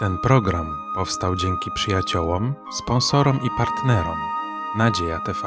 [0.00, 4.18] Ten program powstał dzięki przyjaciołom, sponsorom i partnerom
[4.76, 5.38] Nadzieja TV.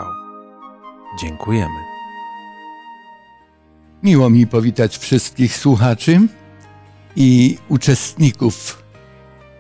[1.22, 1.80] Dziękujemy.
[4.04, 6.28] Miło mi powitać wszystkich słuchaczy
[7.16, 8.84] i uczestników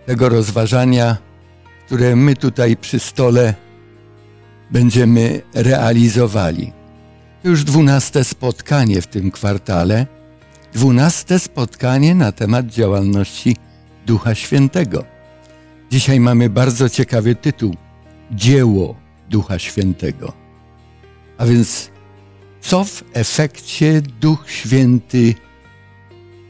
[0.05, 1.17] tego rozważania,
[1.85, 3.53] które my tutaj przy stole
[4.71, 6.71] będziemy realizowali.
[7.43, 10.07] To już dwunaste spotkanie w tym kwartale,
[10.73, 13.55] dwunaste spotkanie na temat działalności
[14.05, 15.05] Ducha Świętego.
[15.91, 17.75] Dzisiaj mamy bardzo ciekawy tytuł
[18.31, 18.95] Dzieło
[19.29, 20.33] Ducha Świętego.
[21.37, 21.91] A więc,
[22.61, 25.35] co w efekcie Duch Święty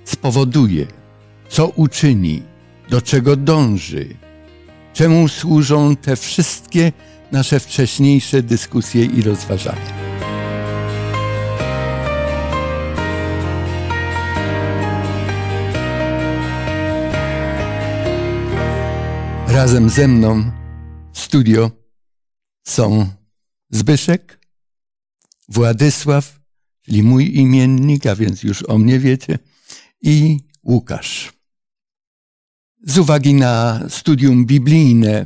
[0.05, 0.85] spowoduje,
[1.49, 2.41] co uczyni,
[2.89, 4.16] do czego dąży,
[4.94, 6.91] czemu służą te wszystkie
[7.31, 10.02] nasze wcześniejsze dyskusje i rozważania.
[19.53, 20.52] Razem ze mną
[21.13, 21.72] w studio
[22.64, 23.09] są
[23.69, 24.47] Zbyszek,
[25.50, 26.39] Władysław,
[26.81, 29.39] czyli mój imiennik, a więc już o mnie wiecie,
[30.02, 31.33] i Łukasz.
[32.83, 35.25] Z uwagi na studium biblijne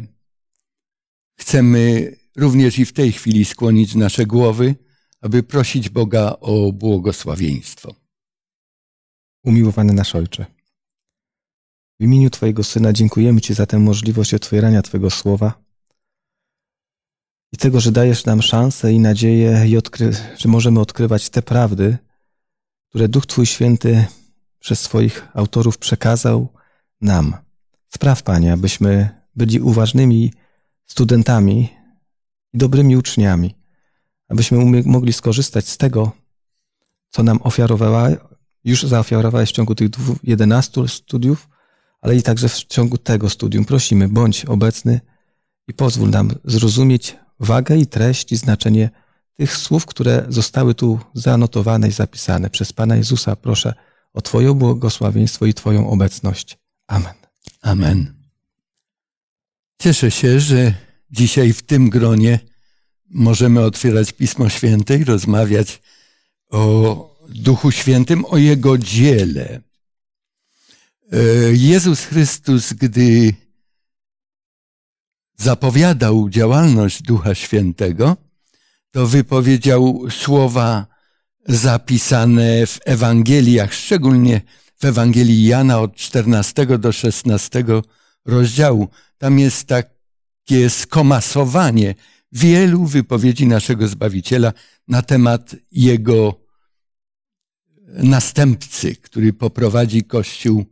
[1.39, 4.75] chcemy również i w tej chwili skłonić nasze głowy,
[5.21, 7.95] aby prosić Boga o błogosławieństwo.
[9.43, 10.56] Umiłowany nasz Ojcze,
[11.99, 15.53] w imieniu Twojego Syna dziękujemy Ci za tę możliwość otwierania Twojego Słowa
[17.51, 19.77] i tego, że dajesz nam szansę i nadzieję, i
[20.37, 21.97] że możemy odkrywać te prawdy,
[22.89, 24.05] które Duch Twój Święty
[24.59, 26.47] przez swoich autorów przekazał
[27.01, 27.35] nam.
[27.89, 30.33] Spraw, Panie, abyśmy byli uważnymi
[30.85, 31.69] studentami
[32.53, 33.55] i dobrymi uczniami,
[34.29, 36.11] abyśmy mogli skorzystać z tego,
[37.09, 38.09] co nam ofiarowała,
[38.63, 39.89] już zaofiarowałeś w ciągu tych
[40.23, 41.49] 11 studiów,
[42.01, 45.01] ale i także w ciągu tego studium prosimy, bądź obecny
[45.67, 48.89] i pozwól nam zrozumieć wagę i treść i znaczenie
[49.37, 52.49] tych słów, które zostały tu zanotowane i zapisane.
[52.49, 53.73] Przez Pana Jezusa proszę
[54.13, 56.57] o Twoje błogosławieństwo i Twoją obecność.
[56.87, 57.13] Amen.
[57.61, 58.13] Amen.
[59.81, 60.73] Cieszę się, że
[61.11, 62.39] dzisiaj w tym gronie
[63.09, 65.81] możemy otwierać Pismo Święte i rozmawiać
[66.49, 69.61] o Duchu Świętym, o Jego dziele.
[71.11, 71.17] E,
[71.53, 73.33] Jezus Chrystus, gdy
[75.37, 78.17] zapowiadał działalność Ducha Świętego,
[78.91, 80.87] to wypowiedział słowa
[81.45, 84.41] zapisane w Ewangeliach, szczególnie
[84.77, 87.63] w Ewangelii Jana od 14 do 16
[88.25, 88.87] rozdziału.
[89.17, 91.95] Tam jest takie skomasowanie
[92.31, 94.53] wielu wypowiedzi naszego Zbawiciela
[94.87, 96.39] na temat Jego
[97.87, 100.65] następcy, który poprowadzi Kościół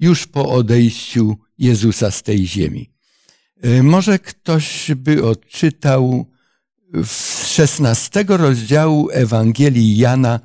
[0.00, 2.90] już po odejściu Jezusa z tej ziemi.
[3.62, 6.26] E, może ktoś by odczytał
[7.04, 10.40] z szesnastego rozdziału Ewangelii Jana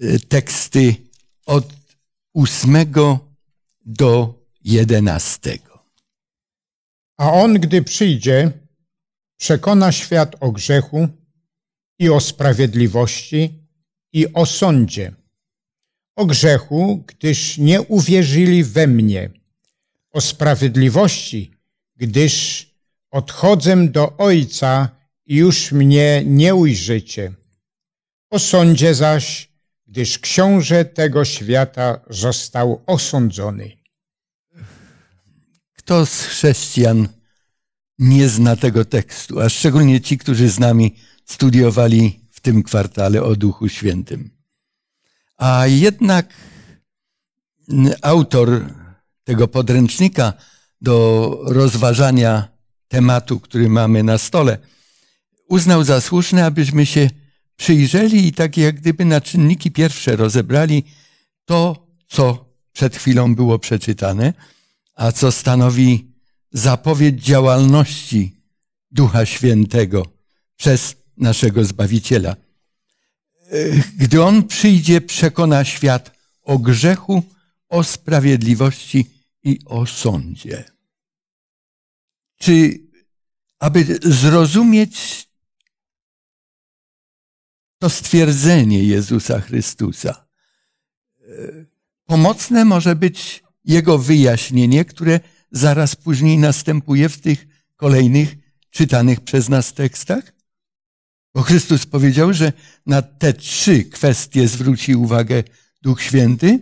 [0.00, 0.94] e, teksty
[1.46, 1.72] od
[2.32, 3.18] ósmego
[3.86, 4.34] do
[4.64, 5.84] jedenastego.
[7.16, 8.50] A on, gdy przyjdzie,
[9.36, 11.08] przekona świat o grzechu
[11.98, 13.50] i o sprawiedliwości
[14.12, 15.19] i o sądzie
[16.20, 19.30] o grzechu, gdyż nie uwierzyli we mnie,
[20.12, 21.50] o sprawiedliwości,
[21.96, 22.66] gdyż
[23.10, 24.88] odchodzę do Ojca
[25.26, 27.32] i już mnie nie ujrzycie,
[28.30, 29.48] o sądzie zaś,
[29.86, 33.76] gdyż książę tego świata został osądzony.
[35.72, 37.08] Kto z chrześcijan
[37.98, 40.94] nie zna tego tekstu, a szczególnie ci, którzy z nami
[41.24, 44.39] studiowali w tym kwartale o Duchu Świętym?
[45.40, 46.34] A jednak
[48.02, 48.74] autor
[49.24, 50.32] tego podręcznika
[50.80, 52.48] do rozważania
[52.88, 54.58] tematu, który mamy na stole,
[55.48, 57.10] uznał za słuszne, abyśmy się
[57.56, 60.84] przyjrzeli i tak jak gdyby na czynniki pierwsze rozebrali
[61.44, 64.32] to, co przed chwilą było przeczytane,
[64.94, 66.12] a co stanowi
[66.52, 68.36] zapowiedź działalności
[68.90, 70.06] Ducha Świętego
[70.56, 72.36] przez naszego Zbawiciela.
[73.96, 77.22] Gdy On przyjdzie, przekona świat o grzechu,
[77.68, 79.10] o sprawiedliwości
[79.42, 80.64] i o sądzie.
[82.38, 82.80] Czy
[83.58, 85.26] aby zrozumieć
[87.78, 90.26] to stwierdzenie Jezusa Chrystusa,
[92.06, 95.20] pomocne może być Jego wyjaśnienie, które
[95.50, 98.36] zaraz później następuje w tych kolejnych
[98.70, 100.32] czytanych przez nas tekstach?
[101.34, 102.52] Bo Chrystus powiedział, że
[102.86, 105.42] na te trzy kwestie zwróci uwagę
[105.82, 106.58] Duch Święty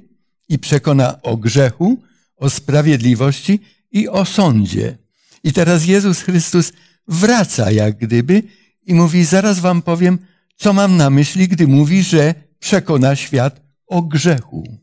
[0.49, 2.03] i przekona o grzechu,
[2.37, 3.61] o sprawiedliwości
[3.93, 4.99] i o sądzie.
[5.45, 6.73] I teraz Jezus Chrystus
[7.09, 8.43] wraca jak gdyby
[8.87, 10.19] i mówi, zaraz wam powiem,
[10.57, 14.79] co mam na myśli, gdy mówi, że przekona świat o grzechu.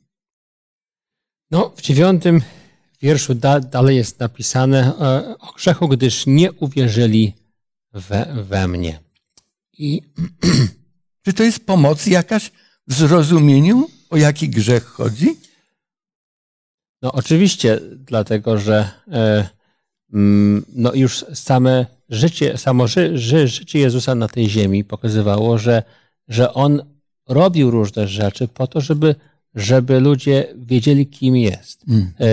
[1.52, 2.42] No, w dziewiątym
[3.02, 7.34] wierszu da, dalej jest napisane e, o grzechu, gdyż nie uwierzyli
[7.94, 9.05] we, we mnie.
[9.78, 10.02] I
[11.26, 12.52] Czy to jest pomoc jakaś
[12.88, 15.38] w zrozumieniu, o jaki grzech chodzi?
[17.06, 19.50] no oczywiście, dlatego że e,
[20.14, 25.84] mm, no już same życie, samo ży, ży, życie Jezusa na tej ziemi pokazywało, że,
[26.28, 26.82] że On
[27.30, 29.16] robił różne rzeczy po to, żeby,
[29.56, 31.86] żeby ludzie wiedzieli, kim jest.
[31.88, 32.12] Mm.
[32.20, 32.26] E,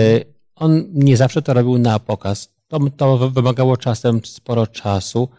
[0.55, 2.49] On nie zawsze to robił na pokaz.
[2.67, 5.29] To, to wymagało czasem sporo czasu,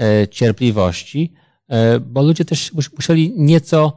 [0.00, 1.32] e, cierpliwości,
[2.00, 3.92] bo ludzie też mus- musieli nieco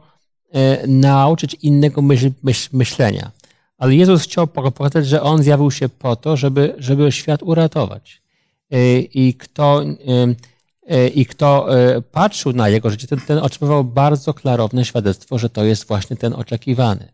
[0.52, 3.30] e, nauczyć innego myśl, myśl, myślenia.
[3.78, 8.22] Ale Jezus chciał poka- pokazać, że On zjawił się po to, żeby, żeby świat uratować.
[8.70, 9.86] E, I kto, e,
[10.86, 15.50] e, i kto e, patrzył na Jego życie, ten, ten otrzymywał bardzo klarowne świadectwo, że
[15.50, 17.08] to jest właśnie ten oczekiwany.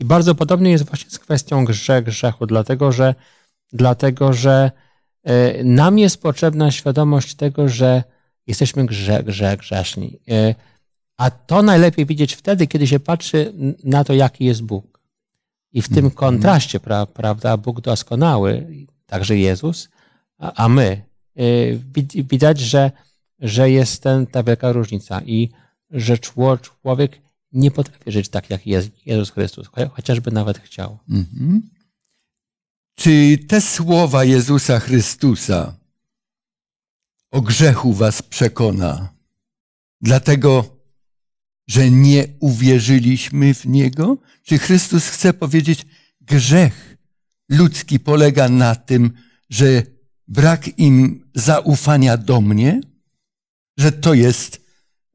[0.00, 3.14] I bardzo podobnie jest właśnie z kwestią grze, grzechu, dlatego że,
[3.72, 4.70] dlatego, że
[5.24, 8.02] e, nam jest potrzebna świadomość tego, że
[8.46, 10.18] jesteśmy grze, grze, grzeszni.
[10.30, 10.54] E,
[11.16, 13.52] A to najlepiej widzieć wtedy, kiedy się patrzy
[13.84, 15.00] na to, jaki jest Bóg.
[15.72, 18.66] I w tym kontraście, pra, prawda, Bóg doskonały,
[19.06, 19.88] także Jezus,
[20.38, 21.02] a, a my,
[21.94, 22.90] wid- widać, że,
[23.40, 25.50] że jest ten, ta wielka różnica i
[25.90, 27.20] że czło- człowiek
[27.52, 30.98] nie potrafi żyć tak, jak Jez- Jezus Chrystus, cho- chociażby nawet chciał.
[31.10, 31.62] Mhm.
[32.94, 35.74] Czy te słowa Jezusa Chrystusa
[37.34, 39.08] o grzechu was przekona?
[40.00, 40.78] Dlatego,
[41.68, 44.18] że nie uwierzyliśmy w Niego?
[44.42, 45.86] Czy Chrystus chce powiedzieć,
[46.20, 46.96] grzech
[47.48, 49.12] ludzki polega na tym,
[49.50, 49.82] że
[50.28, 52.80] brak im zaufania do mnie?
[53.78, 54.60] Że to jest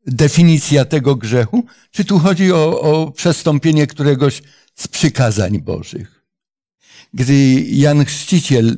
[0.08, 1.66] definicja tego grzechu?
[1.92, 4.42] Czy tu chodzi o, o przestąpienie któregoś
[4.76, 6.26] z przykazań Bożych?
[7.14, 8.78] Gdy Jan Chrzciciel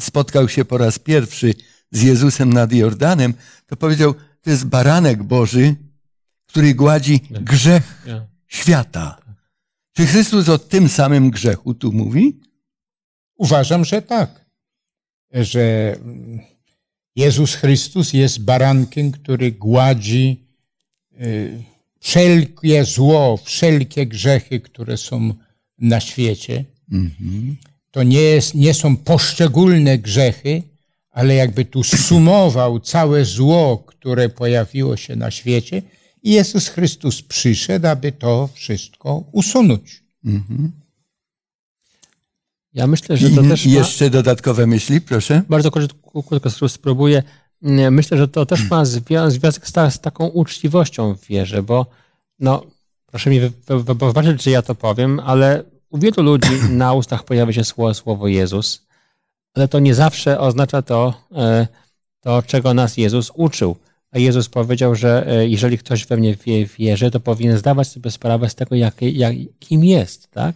[0.00, 1.54] spotkał się po raz pierwszy
[1.94, 3.34] z Jezusem nad Jordanem,
[3.66, 5.76] to powiedział, to jest baranek Boży,
[6.46, 8.04] który gładzi grzech
[8.46, 9.18] świata.
[9.92, 12.40] Czy Chrystus o tym samym grzechu tu mówi?
[13.36, 14.44] Uważam, że tak.
[15.32, 15.96] Że
[17.16, 20.46] Jezus Chrystus jest barankiem, który gładzi
[21.20, 21.62] y,
[22.00, 25.34] wszelkie zło, wszelkie grzechy, które są
[25.78, 26.64] na świecie.
[27.90, 30.62] To nie, jest, nie są poszczególne grzechy,
[31.14, 35.82] ale jakby tu sumował całe zło, które pojawiło się na świecie
[36.22, 40.02] i Jezus Chrystus przyszedł, aby to wszystko usunąć.
[42.72, 45.42] Ja myślę, że I to też i ma, jeszcze dodatkowe myśli, proszę.
[45.48, 47.22] bardzo krótko, krótko spróbuję.
[47.90, 51.86] Myślę, że to też ma zwią- związek z, ta, z taką uczciwością w wierze, bo
[52.40, 52.62] no,
[53.06, 56.92] proszę mi wy- wy- wy- wybaczyć, że ja to powiem, ale u wielu ludzi na
[56.92, 58.83] ustach pojawia się słowo, słowo Jezus,
[59.54, 61.66] ale to nie zawsze oznacza to, e,
[62.20, 63.76] to, czego nas Jezus uczył.
[64.12, 68.10] A Jezus powiedział, że e, jeżeli ktoś we mnie wie, wierzy, to powinien zdawać sobie
[68.10, 70.54] sprawę z tego, jak, jak, kim jest, tak?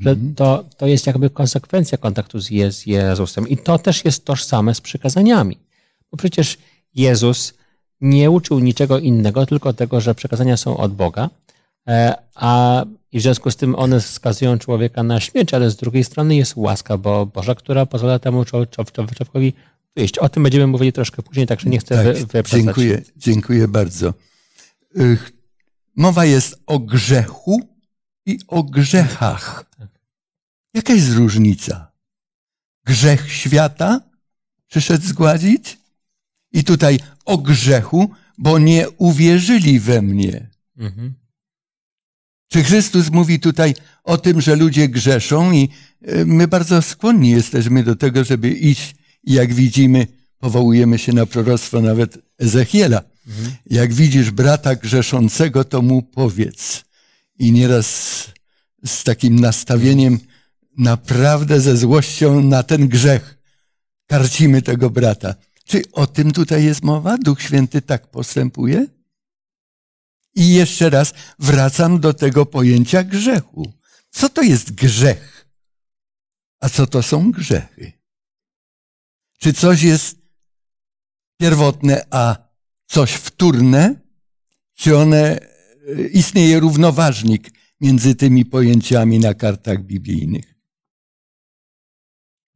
[0.00, 3.48] Że to, to jest jakby konsekwencja kontaktu z, Je- z Jezusem.
[3.48, 5.58] I to też jest tożsame z przykazaniami.
[6.10, 6.58] Bo przecież
[6.94, 7.54] Jezus
[8.00, 11.30] nie uczył niczego innego, tylko tego, że przekazania są od Boga,
[12.34, 16.36] a i w związku z tym one skazują człowieka na śmierć, ale z drugiej strony
[16.36, 19.52] jest łaska Bo Boża, która pozwala temu człowie- człowie- człowiekowi
[19.96, 20.18] wyjść.
[20.18, 22.64] O tym będziemy mówili troszkę później, także nie chcę Tak, wy, wyprzedzać.
[22.64, 24.14] dziękuję, dziękuję bardzo.
[25.96, 27.60] Mowa jest o grzechu
[28.26, 29.64] i o grzechach.
[30.74, 31.92] Jaka jest różnica?
[32.84, 34.00] Grzech świata
[34.68, 35.78] przyszedł zgładzić
[36.52, 40.50] i tutaj o grzechu, bo nie uwierzyli we mnie.
[40.78, 41.14] Mhm.
[42.54, 45.68] Czy Chrystus mówi tutaj o tym, że ludzie grzeszą i
[46.02, 48.94] e, my bardzo skłonni jesteśmy do tego, żeby iść
[49.24, 50.06] i jak widzimy,
[50.38, 53.02] powołujemy się na proroctwo nawet Ezechiela.
[53.70, 56.84] Jak widzisz brata grzeszącego, to mu powiedz.
[57.38, 57.86] I nieraz
[58.86, 60.18] z takim nastawieniem
[60.78, 63.38] naprawdę ze złością na ten grzech
[64.06, 65.34] karcimy tego brata.
[65.64, 67.18] Czy o tym tutaj jest mowa?
[67.18, 68.86] Duch Święty tak postępuje?
[70.34, 73.72] I jeszcze raz wracam do tego pojęcia grzechu.
[74.10, 75.48] Co to jest grzech?
[76.60, 77.92] A co to są grzechy?
[79.38, 80.16] Czy coś jest
[81.40, 82.48] pierwotne, a
[82.86, 83.94] coś wtórne?
[84.74, 85.38] Czy one e,
[86.12, 87.50] istnieje równoważnik
[87.80, 90.54] między tymi pojęciami na kartach biblijnych?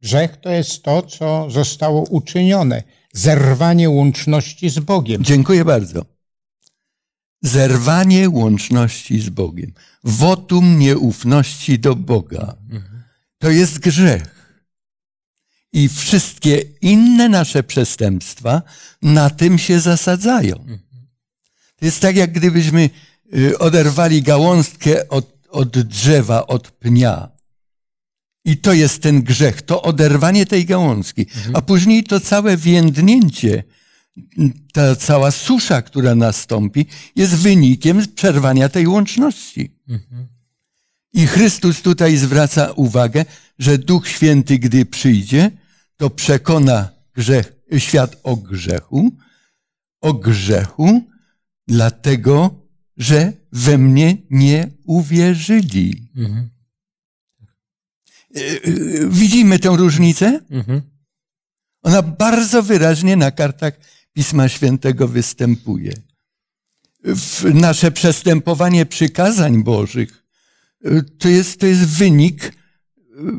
[0.01, 2.83] Grzech to jest to, co zostało uczynione.
[3.13, 5.23] Zerwanie łączności z Bogiem.
[5.23, 6.18] Dziękuję bardzo.
[7.41, 9.73] Zerwanie łączności z Bogiem.
[10.03, 12.55] Wotum nieufności do Boga.
[13.37, 14.39] To jest grzech.
[15.73, 18.61] I wszystkie inne nasze przestępstwa
[19.01, 20.65] na tym się zasadzają.
[21.75, 22.89] To jest tak, jak gdybyśmy
[23.37, 27.29] y, oderwali gałązkę od, od drzewa, od pnia.
[28.45, 31.25] I to jest ten grzech, to oderwanie tej gałązki.
[31.53, 33.63] A później to całe więdnięcie,
[34.73, 36.85] ta cała susza, która nastąpi,
[37.15, 39.75] jest wynikiem przerwania tej łączności.
[41.13, 43.25] I Chrystus tutaj zwraca uwagę,
[43.59, 45.51] że Duch Święty, gdy przyjdzie,
[45.97, 49.11] to przekona grzech, świat o grzechu,
[50.01, 51.03] o grzechu,
[51.67, 52.65] dlatego,
[52.97, 56.11] że we mnie nie uwierzyli.
[56.15, 56.49] Mhm.
[58.37, 60.39] Y, y, Widzimy tę różnicę?
[60.49, 60.81] Mhm.
[61.83, 63.73] Ona bardzo wyraźnie na kartach
[64.19, 65.93] Pisma Świętego występuje.
[67.53, 70.23] Nasze przestępowanie przykazań Bożych
[71.19, 72.51] to jest, to jest wynik y,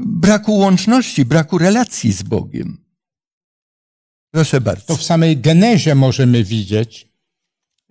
[0.07, 2.85] braku łączności, braku relacji z Bogiem.
[4.31, 4.87] Proszę bardzo.
[4.87, 7.09] To w samej genezie możemy widzieć,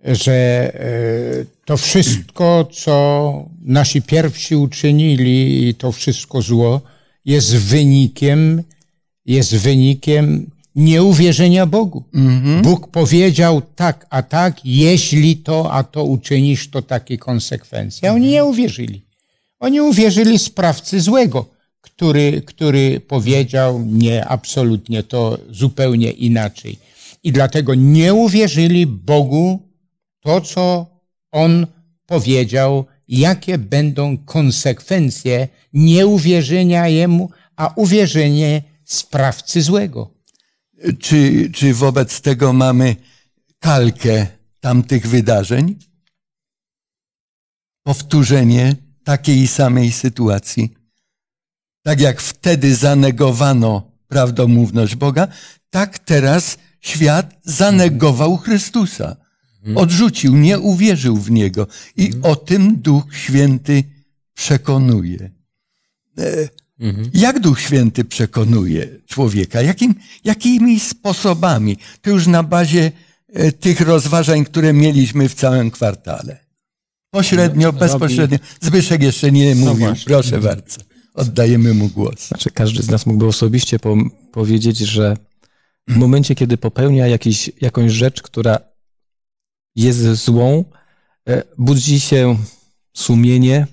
[0.04, 0.32] że
[0.74, 6.80] e, to wszystko, co nasi pierwsi uczynili i to wszystko zło,
[7.24, 8.62] jest wynikiem,
[9.26, 12.04] jest wynikiem nieuwierzenia Bogu.
[12.62, 18.10] Bóg powiedział tak, a tak, jeśli to, a to uczynisz, to takie konsekwencje.
[18.10, 19.02] A oni nie uwierzyli.
[19.60, 21.46] Oni uwierzyli sprawcy złego,
[21.80, 26.78] który, który powiedział nie, absolutnie to zupełnie inaczej.
[27.22, 29.62] I dlatego nie uwierzyli Bogu
[30.20, 30.86] to, co
[31.32, 31.66] On
[32.06, 40.10] powiedział, jakie będą konsekwencje nieuwierzenia Jemu, a uwierzenie sprawcy złego.
[41.00, 42.96] Czy, czy wobec tego mamy
[43.58, 44.26] kalkę
[44.60, 45.78] tamtych wydarzeń?
[47.82, 50.74] Powtórzenie takiej samej sytuacji.
[51.82, 55.28] Tak jak wtedy zanegowano prawdomówność Boga,
[55.70, 59.16] tak teraz świat zanegował Chrystusa.
[59.76, 61.66] Odrzucił, nie uwierzył w Niego.
[61.96, 63.84] I o tym Duch Święty
[64.34, 65.30] przekonuje.
[66.80, 66.84] E,
[67.14, 69.62] Jak Duch Święty przekonuje człowieka?
[69.62, 69.94] Jakim,
[70.24, 71.76] jakimi sposobami?
[72.02, 72.92] To już na bazie
[73.32, 76.38] e, tych rozważań, które mieliśmy w całym kwartale.
[77.10, 78.38] Pośrednio, bezpośrednio.
[78.60, 79.74] Zbyszek jeszcze nie mówił.
[79.86, 80.04] właśnie.
[80.04, 80.80] Proszę bardzo.
[81.14, 82.28] Oddajemy mu głos.
[82.28, 83.96] Znaczy, każdy z nas mógłby osobiście po,
[84.32, 85.16] powiedzieć, że
[85.88, 88.58] w momencie, kiedy popełnia jakiś, jakąś rzecz, która
[89.76, 90.64] jest złą,
[91.28, 92.36] e, budzi się
[92.96, 93.66] sumienie,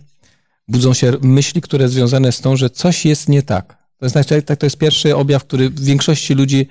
[0.67, 3.77] budzą się myśli, które związane tą, że coś jest nie tak.
[3.97, 6.67] To znaczy, tak, to jest pierwszy objaw, który w większości ludzi,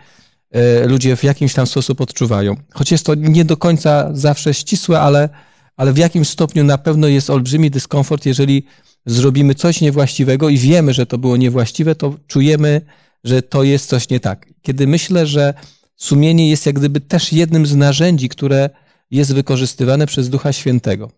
[0.50, 2.56] e, ludzie w jakimś tam sposób odczuwają.
[2.74, 5.28] Choć jest to nie do końca zawsze ścisłe, ale,
[5.76, 8.66] ale w jakimś stopniu na pewno jest olbrzymi dyskomfort, jeżeli
[9.06, 12.80] zrobimy coś niewłaściwego i wiemy, że to było niewłaściwe, to czujemy,
[13.24, 14.46] że to jest coś nie tak.
[14.62, 15.54] Kiedy myślę, że
[15.96, 18.70] sumienie jest jak gdyby też jednym z narzędzi, które
[19.10, 21.10] jest wykorzystywane przez Ducha Świętego.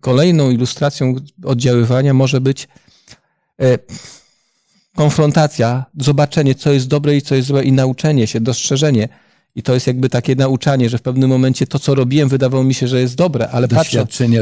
[0.00, 1.14] Kolejną ilustracją
[1.44, 2.68] oddziaływania może być
[3.60, 3.78] e,
[4.96, 9.08] konfrontacja, zobaczenie, co jest dobre i co jest złe, i nauczenie się, dostrzeżenie.
[9.54, 12.74] I to jest jakby takie nauczanie, że w pewnym momencie to, co robiłem, wydawało mi
[12.74, 13.90] się, że jest dobre, ale patrzę,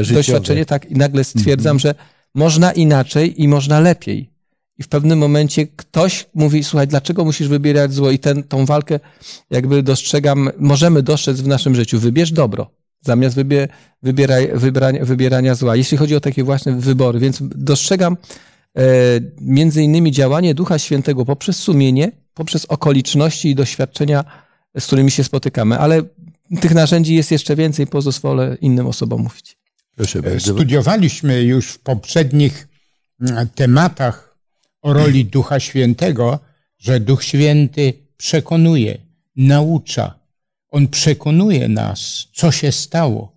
[0.03, 0.19] życiowe.
[0.19, 1.95] doświadczenie tak i nagle stwierdzam, że
[2.35, 4.31] można inaczej i można lepiej.
[4.77, 8.11] I w pewnym momencie ktoś mówi, słuchaj, dlaczego musisz wybierać zło?
[8.11, 8.99] I ten, tą walkę
[9.49, 11.99] jakby dostrzegam, możemy dostrzec w naszym życiu.
[11.99, 13.67] Wybierz dobro, zamiast wybie,
[14.03, 15.75] wybieraj, wybrania, wybierania zła.
[15.75, 17.19] Jeśli chodzi o takie właśnie wybory.
[17.19, 18.17] Więc dostrzegam
[18.77, 18.81] e,
[19.41, 24.23] między innymi działanie Ducha Świętego poprzez sumienie, poprzez okoliczności i doświadczenia,
[24.79, 25.79] z którymi się spotykamy.
[25.79, 26.01] Ale
[26.61, 29.57] tych narzędzi jest jeszcze więcej, pozwolę innym osobom mówić.
[29.95, 30.53] Proszę bardzo.
[30.53, 32.67] Studiowaliśmy już w poprzednich
[33.55, 34.37] tematach
[34.81, 36.39] o roli Ducha Świętego,
[36.77, 38.97] że Duch Święty przekonuje,
[39.35, 40.20] naucza.
[40.71, 43.35] On przekonuje nas, co się stało.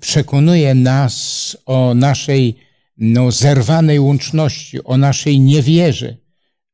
[0.00, 2.56] Przekonuje nas o naszej
[2.96, 6.16] no, zerwanej łączności, o naszej niewierze.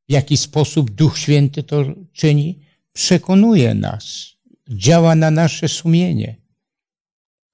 [0.09, 2.59] W jaki sposób Duch Święty to czyni?
[2.93, 4.27] Przekonuje nas,
[4.69, 6.37] działa na nasze sumienie.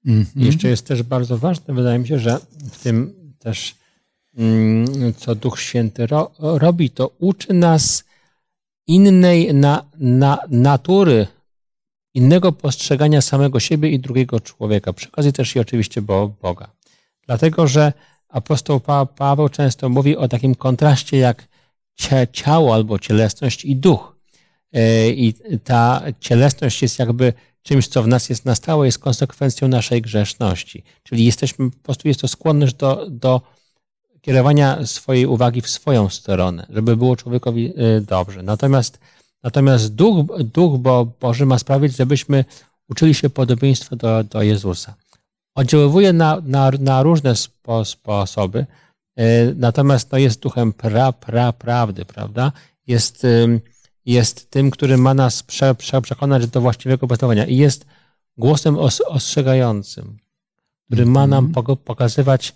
[0.06, 0.46] Mhm.
[0.46, 2.38] Jeszcze jest też bardzo ważne, wydaje mi się, że
[2.72, 3.74] w tym też,
[4.36, 8.04] mm, co Duch Święty ro, robi, to uczy nas
[8.86, 11.26] innej na, na, natury,
[12.14, 14.92] innego postrzegania samego siebie i drugiego człowieka.
[14.92, 16.70] Przy okazji też i oczywiście Bo- Boga.
[17.26, 17.92] Dlatego, że
[18.28, 21.48] apostoł pa, Paweł często mówi o takim kontraście jak
[22.32, 24.16] ciało albo cielesność i duch.
[24.72, 29.68] E, I ta cielesność jest jakby czymś, co w nas jest na stałe, jest konsekwencją
[29.68, 30.84] naszej grzeszności.
[31.02, 33.40] Czyli jesteśmy, po prostu jest to skłonność do, do
[34.20, 38.42] kierowania swojej uwagi w swoją stronę, żeby było człowiekowi e, dobrze.
[38.42, 38.98] Natomiast,
[39.42, 40.80] natomiast Duch, Duch
[41.20, 42.44] Boży ma sprawić, żebyśmy
[42.88, 44.94] uczyli się podobieństwa do, do Jezusa.
[45.54, 48.66] Oddziaływuje na, na, na różne spo, sposoby,
[49.16, 52.52] e, natomiast no, jest duchem pra, pra, prawdy, prawda?
[52.86, 53.26] Jest,
[54.06, 57.86] jest tym, który ma nas prze, prze, przekonać do właściwego postępowania i jest
[58.36, 60.18] głosem os, ostrzegającym,
[60.86, 61.76] który ma nam Mhm.
[61.76, 62.54] pokazywać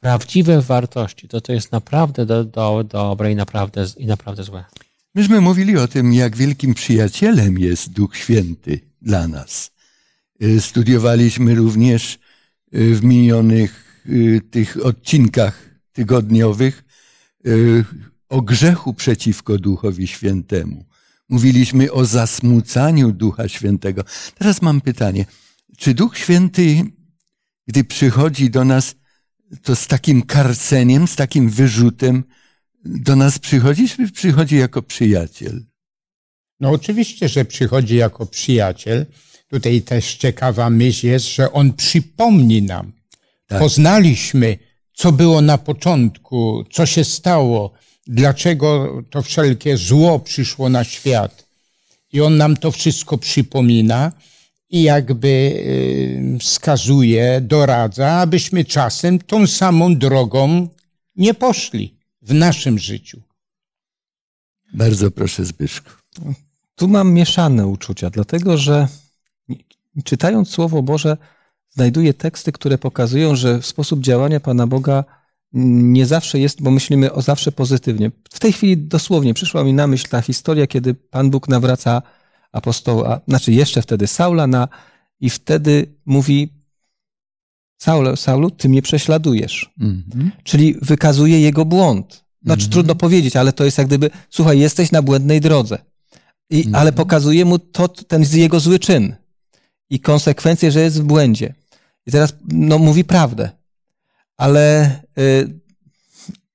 [0.00, 1.28] prawdziwe wartości.
[1.28, 4.64] To, to jest naprawdę do, do, dobre i naprawdę, i naprawdę złe.
[5.14, 9.70] Myśmy mówili o tym, jak wielkim przyjacielem jest Duch Święty dla nas.
[10.42, 12.18] Y, Studiowaliśmy również
[12.74, 16.84] y, w minionych y, tych odcinkach tygodniowych
[18.28, 20.84] o grzechu przeciwko Duchowi Świętemu.
[21.28, 24.04] Mówiliśmy o zasmucaniu Ducha Świętego.
[24.38, 25.26] Teraz mam pytanie.
[25.78, 26.84] Czy Duch Święty,
[27.66, 28.94] gdy przychodzi do nas,
[29.62, 32.24] to z takim karceniem, z takim wyrzutem
[32.84, 35.64] do nas przychodzi, czy przychodzi jako przyjaciel?
[36.60, 39.06] No oczywiście, że przychodzi jako przyjaciel.
[39.48, 42.92] Tutaj też ciekawa myśl jest, że on przypomni nam.
[43.46, 43.58] Tak.
[43.58, 44.58] Poznaliśmy,
[44.94, 47.72] co było na początku, co się stało,
[48.06, 51.46] dlaczego to wszelkie zło przyszło na świat.
[52.12, 54.12] I on nam to wszystko przypomina
[54.70, 60.68] i jakby y, wskazuje, doradza, abyśmy czasem tą samą drogą
[61.16, 63.22] nie poszli w naszym życiu.
[64.74, 65.90] Bardzo proszę, Zbyszku.
[66.76, 68.88] Tu mam mieszane uczucia, dlatego że
[70.04, 71.16] czytając Słowo Boże,
[71.70, 75.04] znajduję teksty, które pokazują, że sposób działania Pana Boga
[75.52, 78.10] nie zawsze jest, bo myślimy o zawsze pozytywnie.
[78.30, 82.02] W tej chwili dosłownie przyszła mi na myśl ta historia, kiedy Pan Bóg nawraca
[82.52, 84.68] apostoła, znaczy jeszcze wtedy Saula na,
[85.20, 86.61] i wtedy mówi
[87.82, 89.70] Saulu, Saulu, ty mnie prześladujesz.
[89.80, 90.30] Mhm.
[90.42, 92.24] Czyli wykazuje jego błąd.
[92.44, 95.78] Znaczy trudno powiedzieć, ale to jest jak gdyby, słuchaj, jesteś na błędnej drodze.
[96.50, 99.14] I, Ale pokazuje mu to, ten jego zły czyn
[99.90, 101.54] i konsekwencje, że jest w błędzie.
[102.06, 103.50] I teraz no, mówi prawdę,
[104.36, 105.60] ale y,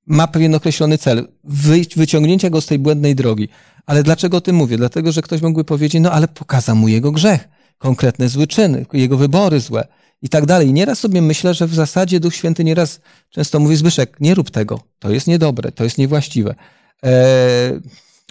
[0.05, 3.47] ma pewien określony cel, wyjść, wyciągnięcia go z tej błędnej drogi.
[3.85, 4.77] Ale dlaczego o tym mówię?
[4.77, 9.17] Dlatego, że ktoś mógłby powiedzieć, no ale pokazał mu jego grzech, konkretne zły czyny, jego
[9.17, 9.87] wybory złe
[10.21, 10.73] i tak dalej.
[10.73, 12.99] Nieraz sobie myślę, że w zasadzie Duch Święty nieraz
[13.30, 16.56] często mówi, Zbyszek, nie rób tego, to jest niedobre, to jest niewłaściwe.
[17.03, 17.80] E,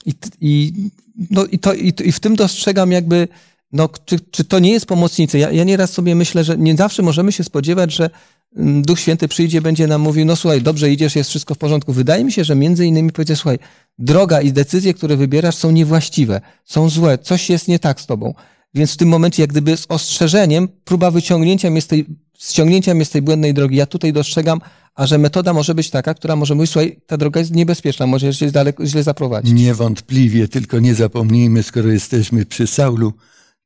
[0.06, 0.72] i, i,
[1.30, 3.28] no, i, to, i, I w tym dostrzegam jakby,
[3.72, 5.38] no, czy, czy to nie jest pomocnicy?
[5.38, 8.10] Ja, ja nieraz sobie myślę, że nie zawsze możemy się spodziewać, że
[8.56, 11.92] mm, Duch Święty przyjdzie, będzie nam mówił, no słuchaj, dobrze idziesz, jest wszystko w porządku.
[11.92, 13.58] Wydaje mi się, że między innymi powiedzcie, słuchaj,
[13.98, 18.34] droga i decyzje, które wybierasz są niewłaściwe, są złe, coś jest nie tak z tobą.
[18.76, 22.06] Więc w tym momencie, jak gdyby z ostrzeżeniem, próba wyciągnięcia mnie z tej,
[22.38, 24.60] ściągnięcia mnie z tej błędnej drogi, ja tutaj dostrzegam,
[24.94, 28.34] a że metoda może być taka, która może mówić, słuchaj, ta droga jest niebezpieczna, może
[28.34, 29.52] się daleko, źle zaprowadzić.
[29.52, 33.12] Niewątpliwie, tylko nie zapomnijmy, skoro jesteśmy przy Saulu,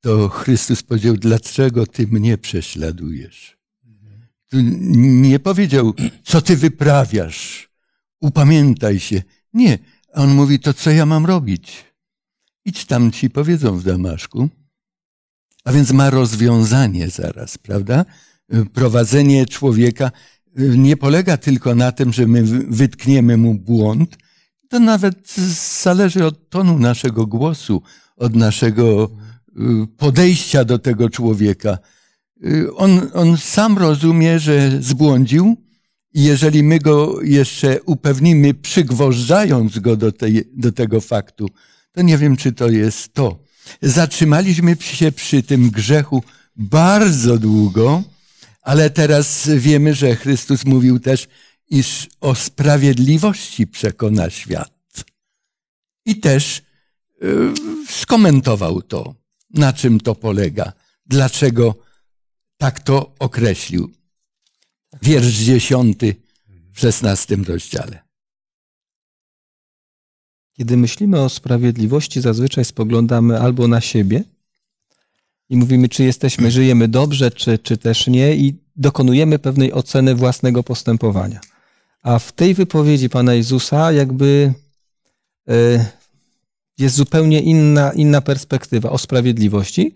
[0.00, 3.58] to Chrystus powiedział, dlaczego ty mnie prześladujesz?
[4.92, 5.94] Nie powiedział,
[6.24, 7.70] co ty wyprawiasz,
[8.20, 9.22] upamiętaj się.
[9.54, 9.78] Nie,
[10.14, 11.84] on mówi, to co ja mam robić?
[12.64, 14.48] Idź tam ci powiedzą w Damaszku.
[15.64, 18.04] A więc ma rozwiązanie zaraz, prawda?
[18.74, 20.10] Prowadzenie człowieka
[20.56, 24.16] nie polega tylko na tym, że my wytkniemy mu błąd,
[24.68, 25.34] to nawet
[25.82, 27.82] zależy od tonu naszego głosu,
[28.16, 29.10] od naszego
[29.48, 31.78] y, podejścia do tego człowieka.
[32.44, 35.56] Y, On, on sam rozumie, że zbłądził
[36.14, 41.48] i jeżeli my go jeszcze upewnimy, przygwożdżając go do, tej, do tego faktu,
[41.92, 43.49] to nie wiem, czy to jest to.
[43.82, 46.22] Zatrzymaliśmy się przy tym grzechu
[46.56, 48.02] bardzo długo,
[48.62, 51.28] ale teraz wiemy, że Chrystus mówił też,
[51.68, 55.04] iż o sprawiedliwości przekona świat.
[56.06, 56.62] I też
[57.22, 57.52] y,
[57.88, 59.14] skomentował to,
[59.50, 60.72] na czym to polega,
[61.06, 61.74] dlaczego
[62.58, 63.90] tak to określił.
[65.02, 66.16] Wiersz dziesiąty
[66.72, 68.09] w szesnastym rozdziale.
[70.60, 74.24] Kiedy myślimy o sprawiedliwości, zazwyczaj spoglądamy albo na siebie
[75.48, 80.62] i mówimy, czy jesteśmy, żyjemy dobrze, czy, czy też nie, i dokonujemy pewnej oceny własnego
[80.62, 81.40] postępowania.
[82.02, 84.52] A w tej wypowiedzi Pana Jezusa jakby
[85.48, 85.86] e,
[86.78, 89.92] jest zupełnie inna, inna perspektywa o sprawiedliwości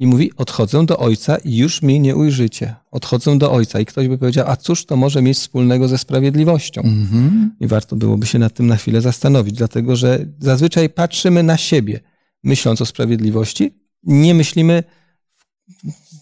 [0.00, 2.74] I mówi, odchodzę do Ojca i już mnie nie ujrzycie.
[2.90, 3.80] Odchodzę do Ojca.
[3.80, 6.82] I ktoś by powiedział, a cóż to może mieć wspólnego ze sprawiedliwością?
[6.82, 7.56] Mhm.
[7.60, 12.00] I warto byłoby się nad tym na chwilę zastanowić, dlatego że zazwyczaj patrzymy na siebie,
[12.42, 13.74] myśląc o sprawiedliwości.
[14.02, 14.84] Nie myślimy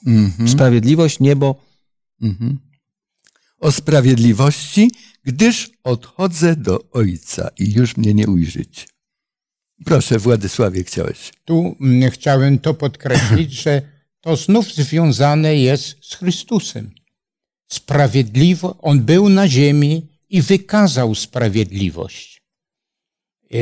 [0.06, 0.48] Mhm.
[0.48, 1.68] sprawiedliwość, niebo,
[2.22, 2.58] Mhm.
[3.60, 4.90] O sprawiedliwości,
[5.24, 8.88] gdyż odchodzę do Ojca i już mnie nie ujrzyć.
[9.84, 11.32] Proszę, Władysławie, chciałeś.
[11.44, 13.82] Tu mm, chciałem to podkreślić, że
[14.20, 16.90] to znów związane jest z Chrystusem.
[17.68, 22.42] Sprawiedliwo, On był na ziemi i wykazał sprawiedliwość.
[23.50, 23.56] E,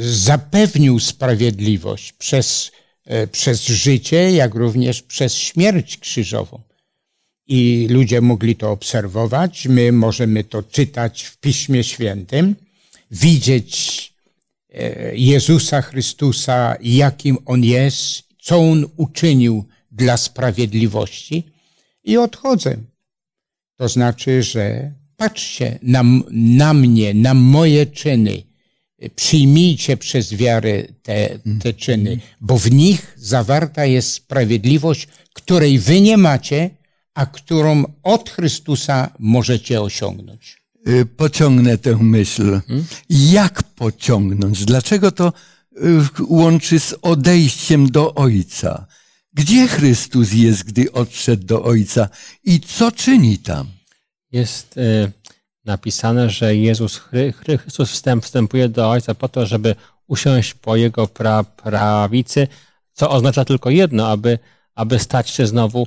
[0.00, 2.70] Zapewnił sprawiedliwość przez,
[3.04, 6.62] e, przez życie, jak również przez śmierć krzyżową.
[7.46, 9.66] I ludzie mogli to obserwować.
[9.66, 12.56] My możemy to czytać w Piśmie Świętym,
[13.10, 14.15] widzieć
[15.12, 21.44] Jezusa Chrystusa, jakim On jest, co On uczynił dla sprawiedliwości
[22.04, 22.76] i odchodzę.
[23.76, 28.42] To znaczy, że patrzcie na, na mnie, na moje czyny.
[29.16, 36.16] Przyjmijcie przez wiarę te, te czyny, bo w nich zawarta jest sprawiedliwość, której wy nie
[36.16, 36.70] macie,
[37.14, 40.65] a którą od Chrystusa możecie osiągnąć.
[40.88, 42.60] Y, Pociągnę tę myśl.
[43.08, 44.64] Jak pociągnąć?
[44.64, 45.32] Dlaczego to
[45.72, 45.80] y,
[46.28, 48.86] łączy z odejściem do Ojca?
[49.34, 52.08] Gdzie Chrystus jest, gdy odszedł do Ojca
[52.44, 53.66] i co czyni tam?
[54.32, 55.12] Jest y,
[55.64, 59.74] napisane, że Jezus Chry- Chry- Chrystus wstęp, wstępuje do Ojca po to, żeby
[60.06, 62.48] usiąść po Jego pra, prawicy,
[62.92, 64.38] co oznacza tylko jedno, aby,
[64.74, 65.86] aby stać się znowu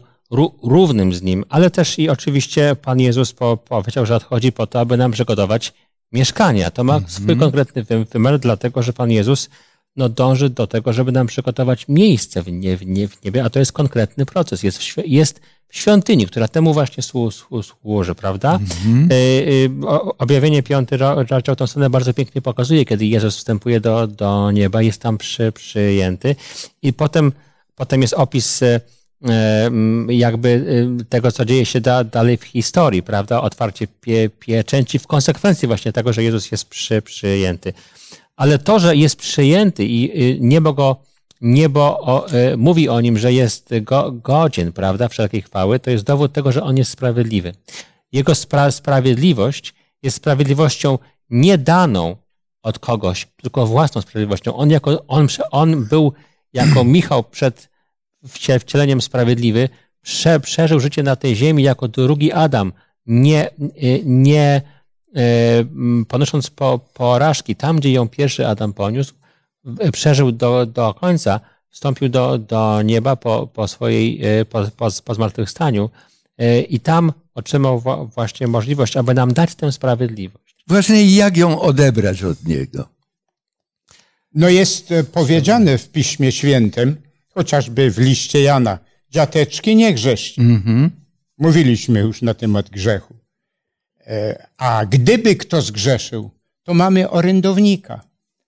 [0.63, 1.45] równym z Nim.
[1.49, 5.73] Ale też i oczywiście Pan Jezus po, powiedział, że odchodzi po to, aby nam przygotować
[6.11, 6.71] mieszkania.
[6.71, 9.49] To ma swój konkretny wy- wymiar, dlatego że Pan Jezus
[9.95, 13.49] no, dąży do tego, żeby nam przygotować miejsce w, nie, w, nie, w niebie, a
[13.49, 14.63] to jest konkretny proces.
[14.63, 18.59] Jest w, jest w świątyni, która temu właśnie słu, słu, służy, prawda?
[19.11, 23.79] Y, y, o- Objawienie piąty ro- rozdział tą scenę bardzo pięknie pokazuje, kiedy Jezus wstępuje
[23.81, 26.35] do, do nieba, jest tam przy, przyjęty
[26.81, 27.31] i potem,
[27.75, 28.81] potem jest opis y, y,
[30.09, 30.49] jakby
[31.01, 33.41] y, tego, co dzieje się da, dalej w historii, prawda?
[33.41, 37.73] Otwarcie pie, pieczęci w konsekwencji właśnie tego, że Jezus jest przy, przyjęty.
[38.35, 40.95] Ale to, że jest przyjęty i y, niebo go,
[41.41, 46.03] niebo o, y, mówi o nim, że jest go, godzien, prawda, wszelkiej chwały, to jest
[46.03, 47.53] dowód tego, że on jest sprawiedliwy.
[48.11, 50.97] Jego spra- sprawiedliwość jest sprawiedliwością
[51.29, 52.15] nie daną
[52.63, 54.55] od kogoś, tylko własną sprawiedliwością.
[54.55, 56.13] On, jako, on, on był
[56.53, 57.69] jako Michał przed
[58.59, 59.69] wcieleniem sprawiedliwy,
[60.01, 62.73] prze, przeżył życie na tej ziemi jako drugi Adam,
[63.05, 63.49] nie,
[63.83, 64.61] y, nie
[65.17, 69.13] y, ponosząc po, porażki tam, gdzie ją pierwszy Adam poniósł,
[69.91, 75.13] przeżył do, do końca, wstąpił do, do nieba po, po swojej, y, po, po, po
[75.13, 75.89] zmartwychwstaniu
[76.69, 77.83] i tam otrzymał
[78.15, 80.55] właśnie możliwość, aby nam dać tę sprawiedliwość.
[80.67, 82.89] Właśnie jak ją odebrać od Niego?
[84.33, 86.97] No jest e, powiedziane w Piśmie Świętym,
[87.39, 88.79] chociażby w liście Jana,
[89.11, 90.41] dziateczki nie grzeszcie.
[90.41, 90.91] Mhm.
[91.37, 93.13] Mówiliśmy już na temat grzechu.
[94.07, 96.31] E, A gdyby kto zgrzeszył,
[96.63, 98.01] to mamy orędownika.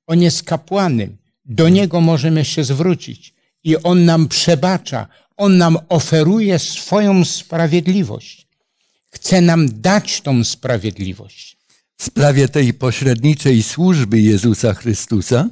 [0.08, 1.18] On jest kapłanem.
[1.46, 5.08] Do niego możemy się zwrócić i on nam przebacza.
[5.38, 8.48] On nam oferuje swoją sprawiedliwość.
[9.12, 11.58] Chce nam dać tą sprawiedliwość.
[11.98, 15.50] W sprawie tej pośredniczej służby Jezusa Chrystusa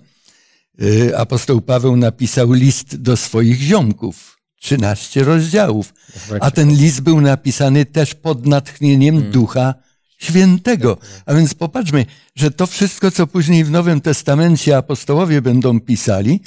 [1.17, 4.39] apostoł Paweł napisał list do swoich ziomków.
[4.61, 5.93] 13 rozdziałów.
[6.41, 9.73] A ten list był napisany też pod natchnieniem Ducha
[10.17, 10.97] Świętego.
[11.25, 16.41] A więc popatrzmy, że to wszystko, co później w Nowym Testamencie apostołowie będą pisali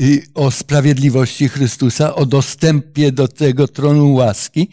[0.00, 4.68] y, o sprawiedliwości Chrystusa, o dostępie do tego tronu łaski,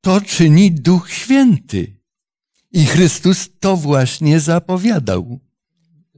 [0.00, 1.96] to czyni Duch Święty.
[2.72, 5.40] I Chrystus to właśnie zapowiadał.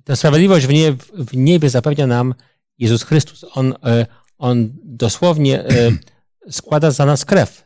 [0.04, 2.34] Tę sprawiedliwość w, nie, w niebie zapewnia nam
[2.78, 3.44] Jezus Chrystus.
[3.54, 4.06] On, e,
[4.38, 5.68] on dosłownie e,
[6.50, 7.64] składa za nas krew.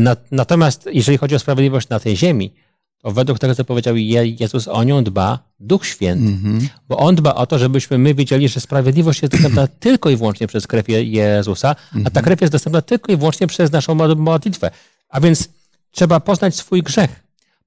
[0.00, 2.54] Na- Natomiast jeżeli chodzi o sprawiedliwość na tej ziemi,
[3.02, 6.32] to według tego, co powiedział Je- Jezus, o nią dba Duch Święty.
[6.88, 10.46] Bo On dba o to, żebyśmy my wiedzieli, że sprawiedliwość jest dostępna tylko i wyłącznie
[10.46, 14.18] przez krew Je- Jezusa, a ta krew jest dostępna tylko i wyłącznie przez naszą mod-
[14.18, 14.70] modlitwę.
[15.08, 15.48] A więc
[15.90, 17.10] trzeba poznać swój grzech,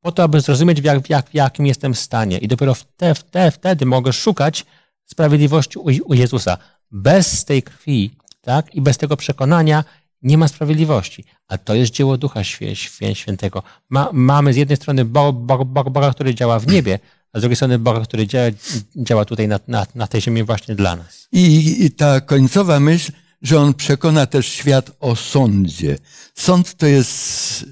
[0.04, 2.38] po to, aby zrozumieć, w, jak, w, jak, w jakim jestem stanie.
[2.38, 4.66] I dopiero wte, wte, wtedy mogę szukać
[5.06, 6.58] sprawiedliwości u, u Jezusa.
[6.92, 8.12] Bez tej krwi
[8.42, 9.84] tak, i bez tego przekonania
[10.22, 11.24] nie ma sprawiedliwości.
[11.48, 13.64] A to jest dzieło Ducha Świę, Świę, Świętego.
[13.90, 17.00] Ma, mamy z jednej strony Bo- Bo- Bo- Boga, który działa w niebie,
[17.34, 18.48] a z drugiej strony Boga, który działa,
[18.96, 21.28] działa tutaj na, na, na tej ziemi właśnie dla nas.
[21.32, 23.12] I, I ta końcowa myśl,
[23.42, 25.98] że On przekona też świat o sądzie.
[26.36, 27.66] Sąd to jest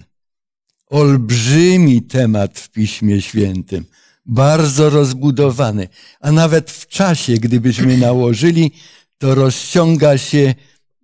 [0.91, 3.86] olbrzymi temat w Piśmie Świętym,
[4.25, 5.88] bardzo rozbudowany,
[6.19, 8.71] a nawet w czasie, gdybyśmy nałożyli,
[9.17, 10.56] to rozciąga się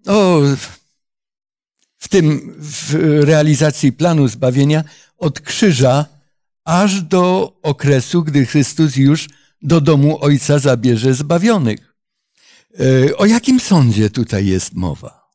[0.08, 0.42] o,
[1.98, 4.84] w tym w realizacji planu zbawienia
[5.18, 6.06] od krzyża
[6.66, 9.30] aż do okresu, gdy Chrystus już
[9.62, 11.94] do domu Ojca zabierze zbawionych.
[12.80, 15.32] E, o jakim sądzie tutaj jest mowa?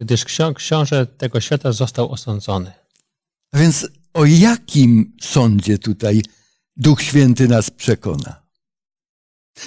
[0.00, 2.79] Gdyż ksią- książę tego świata został osądzony.
[3.52, 6.22] A więc o jakim sądzie tutaj
[6.76, 8.42] Duch Święty nas przekona?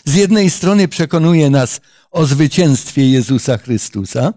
[0.05, 4.33] Z jednej strony przekonuje nas o zwycięstwie Jezusa Chrystusa,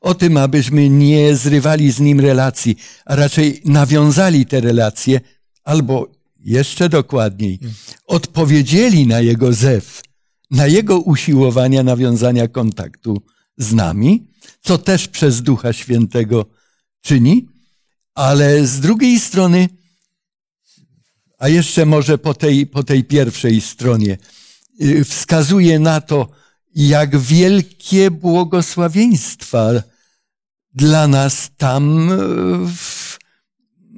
[0.00, 5.20] o tym, abyśmy nie zrywali z Nim relacji, a raczej nawiązali te relacje,
[5.64, 6.08] albo
[6.40, 7.58] jeszcze dokładniej,
[8.06, 10.02] odpowiedzieli na Jego zew,
[10.50, 13.22] na Jego usiłowania nawiązania kontaktu
[13.58, 14.26] z nami,
[14.60, 16.46] co też przez Ducha Świętego
[17.02, 17.48] czyni,
[18.16, 19.68] ale z drugiej strony,
[21.38, 24.18] a jeszcze może po tej, po tej pierwszej stronie,
[24.80, 26.28] y, wskazuje na to,
[26.74, 29.70] jak wielkie błogosławieństwa
[30.74, 32.10] dla nas tam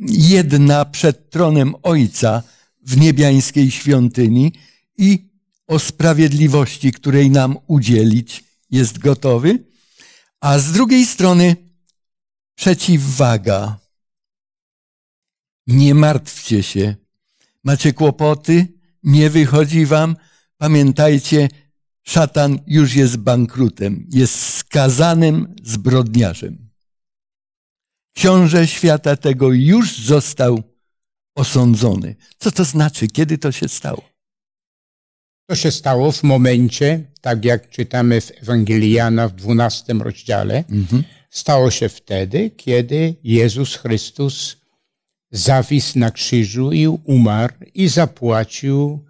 [0.08, 2.42] jedna przed tronem Ojca
[2.82, 4.52] w niebiańskiej świątyni
[4.98, 5.28] i
[5.66, 9.64] o sprawiedliwości, której nam udzielić jest gotowy,
[10.40, 11.56] a z drugiej strony
[12.54, 13.87] przeciwwaga.
[15.68, 16.94] Nie martwcie się.
[17.64, 18.66] Macie kłopoty?
[19.02, 20.16] Nie wychodzi wam?
[20.56, 21.48] Pamiętajcie,
[22.02, 26.68] szatan już jest bankrutem, jest skazanym zbrodniarzem.
[28.16, 30.62] Książę świata tego już został
[31.34, 32.16] osądzony.
[32.38, 33.08] Co to znaczy?
[33.08, 34.02] Kiedy to się stało?
[35.46, 40.64] To się stało w momencie, tak jak czytamy w Ewangelii Jana w 12 rozdziale,
[41.30, 44.56] stało się wtedy, kiedy Jezus Chrystus
[45.30, 49.04] zawisł na krzyżu i umarł i zapłacił,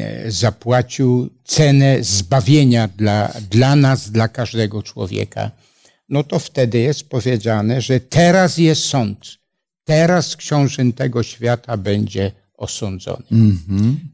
[0.00, 5.50] e, zapłacił cenę zbawienia dla, dla nas, dla każdego człowieka.
[6.08, 9.38] No to wtedy jest powiedziane, że teraz jest sąd.
[9.84, 13.22] Teraz książę tego świata będzie osądzony.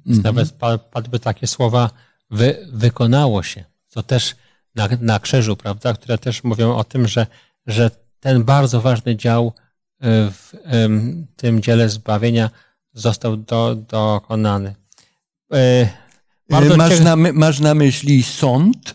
[0.07, 1.91] Nawet pa- padły takie słowa,
[2.31, 4.37] wy, wykonało się, co też
[4.75, 7.27] na, na krzyżu, prawda, które też mówią o tym, że,
[7.67, 7.91] że
[8.21, 9.53] ten bardzo ważny dział
[10.03, 10.53] w
[11.37, 12.51] tym dziele zbawienia
[12.95, 14.75] został do, dokonany.
[15.55, 15.89] Y,
[16.51, 18.95] Bardzo masz, cie- na, my- masz na myśli sąd?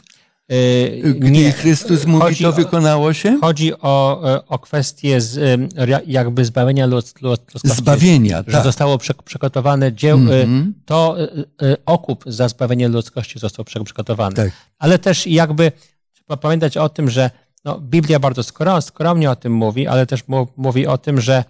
[0.52, 3.38] y, Gdy nie, Chrystus mówi, chodzi to wykonało się?
[3.42, 5.60] Chodzi o, e, o kwestię z,
[6.08, 7.68] jakby zbawienia ludz- ludzkości.
[7.78, 8.64] Zbawienia, Że tak.
[8.64, 10.74] zostało prze- przygotowane dzieł, e, Mhm.
[10.86, 11.28] to e,
[11.72, 14.36] e, okup za zbawienie ludzkości został przygotowany.
[14.36, 14.52] Tak.
[14.80, 15.72] Ale też jakby
[16.14, 17.32] trzeba pamiętać o tym, że
[17.68, 18.44] no, Biblia bardzo
[18.82, 20.24] skromnie o tym mówi, ale też
[20.58, 21.44] mówi o tym, że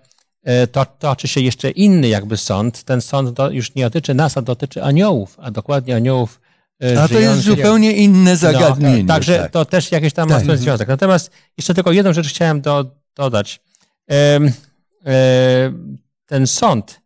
[0.43, 2.83] e, to toczy się jeszcze inny jakby sąd.
[2.83, 6.39] Ten sąd już nie dotyczy nas, a dotyczy aniołów, a dokładnie aniołów
[6.83, 9.03] e, A to jest zupełnie inne zagadnienie.
[9.03, 9.51] no, także tak.
[9.51, 10.43] to też jakiś tam ma Tak.
[10.43, 10.87] swój związek.
[10.87, 13.61] Natomiast jeszcze tylko jedną rzecz chciałem do, dodać.
[16.25, 17.01] Ten sąd,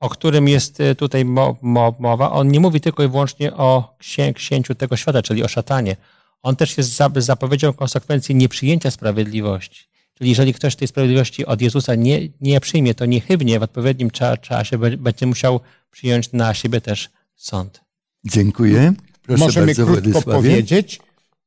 [0.00, 4.32] o którym jest tutaj mo, mo, mowa, on nie mówi tylko i wyłącznie o księ,
[4.32, 5.96] księciu tego świata, czyli o szatanie.
[6.42, 9.84] On też jest za- zapowiedzią konsekwencji nieprzyjęcia sprawiedliwości.
[10.14, 14.36] Czyli jeżeli ktoś tej sprawiedliwości od Jezusa nie, nie przyjmie, to niechybnie w odpowiednim cza-
[14.40, 17.80] czasie będzie musiał przyjąć na siebie też sąd.
[18.24, 18.92] Dziękuję.
[19.22, 20.38] Proszę Możemy bardzo, krótko Władysławie.
[20.38, 21.00] powiedzieć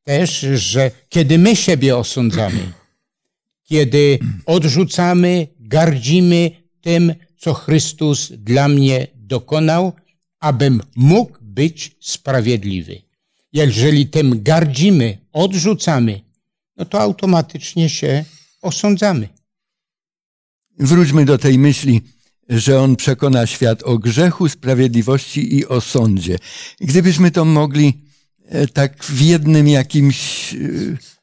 [0.03, 2.73] też, że kiedy my siebie osądzamy,
[3.63, 6.51] kiedy odrzucamy, gardzimy
[6.81, 9.93] tym, co Chrystus dla mnie dokonał,
[10.39, 13.01] abym mógł być sprawiedliwy.
[13.53, 16.21] Jeżeli tym gardzimy, odrzucamy,
[16.77, 18.25] no to automatycznie się
[18.61, 19.29] osądzamy.
[20.79, 22.01] Wróćmy do tej myśli,
[22.49, 26.37] że on przekona świat o grzechu, sprawiedliwości i o sądzie.
[26.81, 28.01] Gdybyśmy to mogli
[28.45, 30.57] e, tak w jednym jakimś e,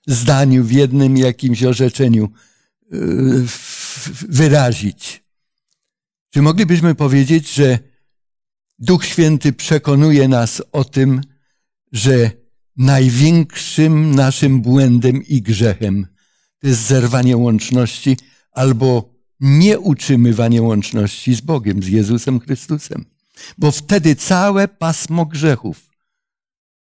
[0.06, 2.96] zdaniu, w jednym jakimś orzeczeniu e,
[4.28, 5.22] wyrazić.
[6.30, 7.78] Czy moglibyśmy powiedzieć, że
[8.78, 11.20] Duch Święty przekonuje nas o tym,
[11.92, 12.30] że
[12.76, 16.06] największym naszym błędem i grzechem
[16.60, 18.16] to jest zerwanie łączności
[18.52, 23.04] albo nieutrzymywanie łączności z Bogiem, z Jezusem Chrystusem.
[23.58, 25.90] Bo wtedy całe pasmo grzechów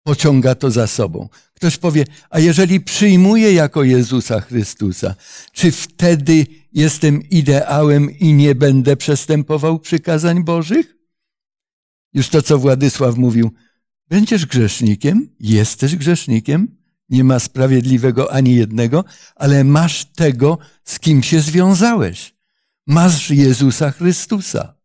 [0.03, 1.29] pociąga to za sobą.
[1.53, 5.15] Ktoś powie, a jeżeli przyjmuję jako Jezusa Chrystusa,
[5.51, 10.95] czy wtedy jestem ideałem i nie będę przestępował przykazań Bożych?
[12.13, 13.51] Już to, co Władysław mówił,
[14.09, 16.77] będziesz grzesznikiem, jesteś grzesznikiem,
[17.09, 19.03] nie ma sprawiedliwego ani jednego,
[19.35, 22.35] ale masz tego, z kim się związałeś.
[22.87, 24.75] Masz Jezusa Chrystusa.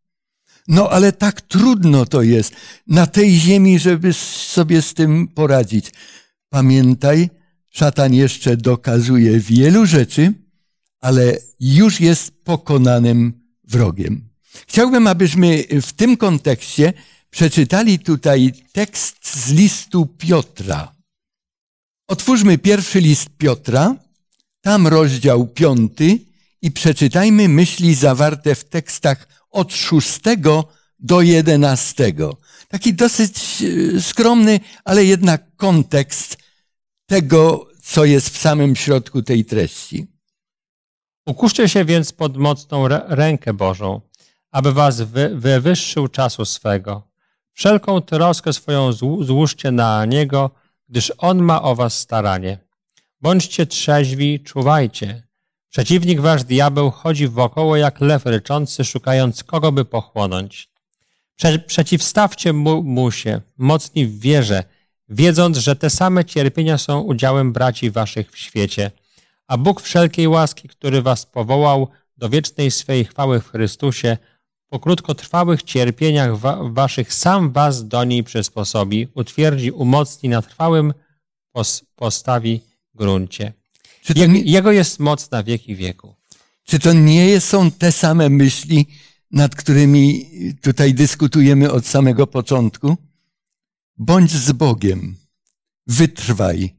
[0.68, 2.52] No ale tak trudno to jest
[2.86, 5.92] na tej ziemi, żeby sobie z tym poradzić.
[6.48, 7.30] Pamiętaj,
[7.70, 10.34] szatan jeszcze dokazuje wielu rzeczy,
[11.00, 13.32] ale już jest pokonanym
[13.64, 14.28] wrogiem.
[14.68, 16.92] Chciałbym, abyśmy w tym kontekście
[17.30, 20.94] przeczytali tutaj tekst z listu Piotra.
[22.08, 23.96] Otwórzmy pierwszy list Piotra,
[24.60, 26.18] tam rozdział piąty
[26.62, 32.36] i przeczytajmy myśli zawarte w tekstach od szóstego do jedenastego.
[32.68, 36.36] Taki dosyć e, skromny, ale jednak kontekst
[37.06, 40.06] tego, co jest w samym środku tej treści.
[41.26, 44.00] Ukuszcie się więc pod mocną rękę Bożą,
[44.50, 47.09] aby was wy wywyższył czasu swego.
[47.60, 50.50] Wszelką troskę swoją złóżcie na Niego,
[50.88, 52.58] gdyż On ma o was staranie.
[53.20, 55.22] Bądźcie trzeźwi, czuwajcie.
[55.68, 60.70] Przeciwnik wasz diabeł chodzi wokoło jak lew ryczący, szukając kogo by pochłonąć.
[61.36, 64.64] Prze przeciwstawcie mu, mu się, mocni w wierze,
[65.08, 68.90] wiedząc, że te same cierpienia są udziałem braci waszych w świecie.
[69.46, 74.16] A Bóg wszelkiej łaski, który was powołał do wiecznej swej chwały w Chrystusie,
[74.70, 80.94] po krótkotrwałych cierpieniach wa waszych sam was do niej przysposobi, utwierdzi, umocni na trwałym
[81.52, 82.60] pos postawi
[82.94, 83.52] gruncie.
[84.02, 86.14] Czy Je Jego jest moc na wieki wieków.
[86.64, 88.86] Czy to nie są te same myśli,
[89.30, 90.26] nad którymi
[90.62, 92.96] tutaj dyskutujemy od samego początku?
[93.96, 95.16] Bądź z Bogiem,
[95.86, 96.74] wytrwaj.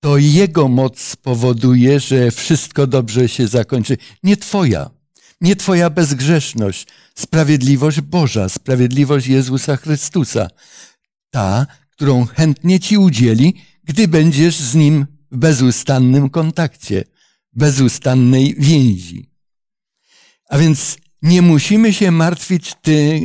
[0.00, 3.96] To Jego moc spowoduje, że wszystko dobrze się zakończy.
[4.22, 4.90] Nie Twoja,
[5.40, 10.48] nie Twoja bezgrzeszność, sprawiedliwość Boża, sprawiedliwość Jezusa Chrystusa.
[11.30, 17.04] Ta, którą chętnie Ci udzieli, gdy będziesz z Nim w bezustannym kontakcie,
[17.52, 19.30] bezustannej więzi.
[20.48, 23.20] A więc nie musimy się martwić ty,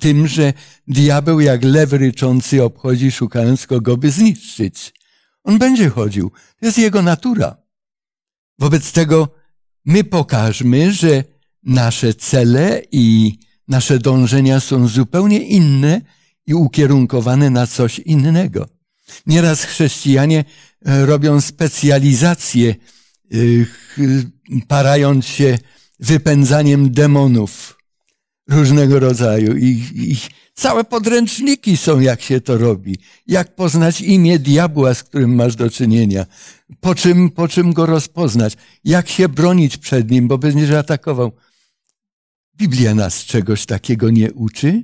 [0.00, 0.52] tym, że
[0.86, 4.94] diabeł jak lew ryczący obchodzi, szukając kogo by zniszczyć.
[5.44, 6.30] On będzie chodził.
[6.30, 7.56] To jest jego natura.
[8.58, 9.28] Wobec tego
[9.84, 11.24] my pokażmy, że
[11.64, 13.32] nasze cele i
[13.68, 16.00] nasze dążenia są zupełnie inne
[16.46, 18.68] i ukierunkowane na coś innego.
[19.26, 20.44] Nieraz chrześcijanie
[20.86, 22.74] e, robią specjalizację,
[23.32, 23.36] e,
[24.68, 25.58] parając się
[26.00, 27.78] wypędzaniem demonów
[28.48, 29.56] różnego rodzaju.
[29.56, 30.16] I, I,
[30.54, 32.98] całe podręczniki są, jak się to robi.
[33.26, 36.26] Jak poznać imię diabła, z którym masz do czynienia.
[36.80, 38.56] Po czym, po czym go rozpoznać.
[38.84, 41.32] Jak się bronić przed nim, bo będziesz atakował.
[42.56, 44.82] Biblia nas czegoś takiego nie uczy.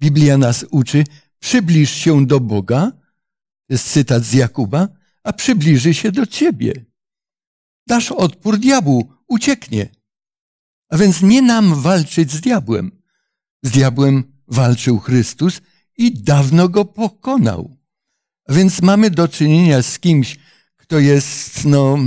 [0.00, 1.04] Biblia nas uczy,
[1.38, 2.92] przybliż się do Boga,
[3.66, 4.88] to jest cytat z Jakuba,
[5.22, 6.84] a przybliży się do ciebie.
[7.86, 9.88] Dasz odpór diabłu, ucieknie.
[10.88, 13.02] A więc nie nam walczyć z diabłem.
[13.62, 15.60] Z diabłem walczył Chrystus
[15.98, 17.76] i dawno go pokonał.
[18.48, 20.36] A więc mamy do czynienia z kimś,
[20.76, 21.98] kto jest, no,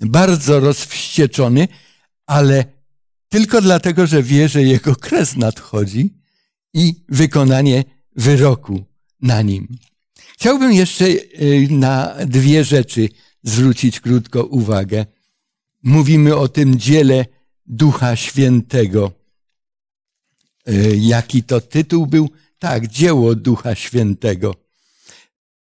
[0.00, 1.68] bardzo rozwścieczony,
[2.26, 2.64] ale
[3.32, 6.14] tylko dlatego, że wie, że jego kres nadchodzi
[6.74, 7.84] i wykonanie
[8.16, 8.84] wyroku
[9.20, 9.68] na nim.
[10.34, 13.08] Chciałbym jeszcze y, na dwie rzeczy
[13.42, 15.06] zwrócić krótko uwagę.
[15.82, 17.26] Mówimy o tym dziele
[17.66, 19.12] Ducha Świętego.
[20.68, 22.30] Y, jaki to tytuł był?
[22.58, 24.54] Tak, dzieło Ducha Świętego.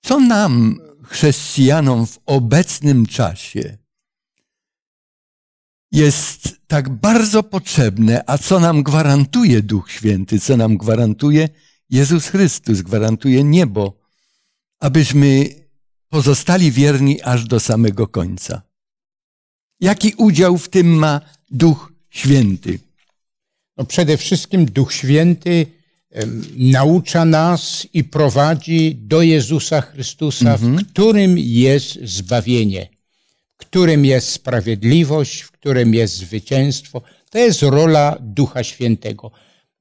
[0.02, 3.83] Co nam, chrześcijanom, w obecnym czasie
[5.94, 11.50] jest tak bardzo potrzebne, a co nam gwarantuje Duch Święty, co nam gwarantuje
[11.90, 14.00] Jezus Chrystus, gwarantuje niebo,
[14.80, 15.46] abyśmy
[16.10, 18.62] pozostali wierni aż do samego końca.
[19.80, 22.80] Jaki udział w tym ma Duch Święty?
[23.78, 25.66] No przede wszystkim Duch Święty
[26.58, 30.78] naucza nas i prowadzi do Jezusa Chrystusa, mhm.
[30.78, 32.93] w którym jest zbawienie,
[33.64, 37.02] w którym jest sprawiedliwość, w którym jest zwycięstwo.
[37.30, 39.32] To jest rola Ducha Świętego.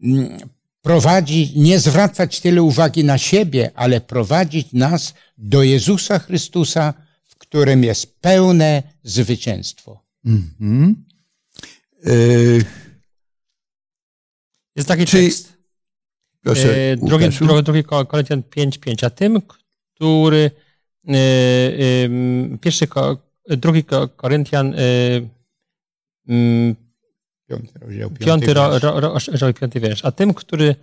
[0.02, 0.38] Mm,
[0.82, 6.94] prowadzić, nie zwracać tyle uwagi na siebie, ale prowadzić nas do Jezusa Chrystusa,
[7.24, 10.00] w którym jest pełne zwycięstwo.
[10.26, 10.94] Mm-hmm.
[12.04, 12.64] Yy...
[14.76, 15.16] Jest taki Czy...
[15.16, 15.52] tekst.
[16.40, 19.06] Proszę, yy, drugi, drugi, drugi Koryntian 5.5.
[19.06, 19.42] A tym,
[19.94, 20.50] który
[21.04, 21.16] yy,
[21.78, 22.86] yy, pierwszy,
[23.48, 23.84] drugi
[24.16, 24.74] Koryntian
[26.26, 26.76] yy,
[27.48, 30.04] Piąty rozdział, piąty, piąty, ro, ro, rozdział, piąty wiersz.
[30.04, 30.76] A tym, który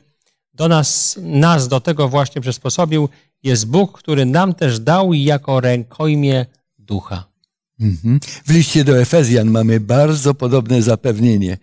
[0.54, 3.10] do nas, nas do tego właśnie przysposobił,
[3.44, 6.46] jest Bóg, który nam też dał jako rękojmie
[6.78, 7.24] ducha.
[7.80, 8.20] Mhm.
[8.46, 11.58] W liście do Efezjan mamy bardzo podobne zapewnienie,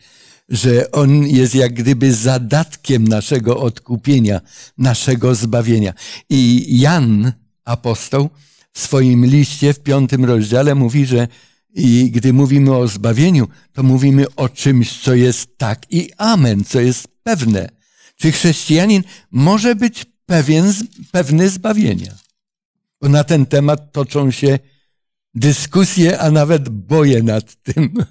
[0.49, 4.41] że On jest jak gdyby zadatkiem naszego odkupienia,
[4.79, 5.93] naszego zbawienia.
[6.31, 7.33] I Jan,
[7.65, 8.31] apostoł,
[8.79, 11.29] swoim liście w piątym rozdziale mówi, że
[11.75, 16.81] i gdy mówimy o zbawieniu, to mówimy o czymś, co jest tak i amen, co
[16.81, 17.69] jest pewne.
[18.17, 20.75] Czy chrześcijanin może być pewien,
[21.13, 22.15] pewny zbawienia?
[23.01, 24.59] Bo na ten temat toczą się
[25.35, 28.05] dyskusje, a nawet boje nad tym.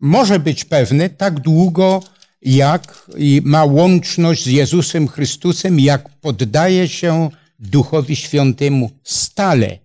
[0.00, 2.02] Może być pewny tak długo,
[2.42, 3.10] jak
[3.42, 9.83] ma łączność z Jezusem Chrystusem, jak poddaje się Duchowi Świętemu stale,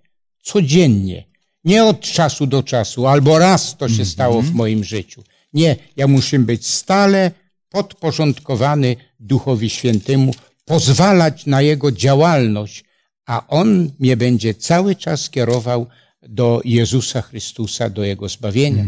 [0.52, 1.24] codziennie.
[1.64, 5.24] Nie od czasu do czasu, albo raz to się stało w moim życiu.
[5.54, 7.32] Nie, ja muszę być stale
[7.70, 10.32] podporządkowany Duchowi Świętemu,
[10.66, 12.84] pozwalać na Jego działalność,
[13.26, 15.88] a On mnie będzie cały czas kierował
[16.22, 18.86] do Jezusa Chrystusa, do Jego zbawienia.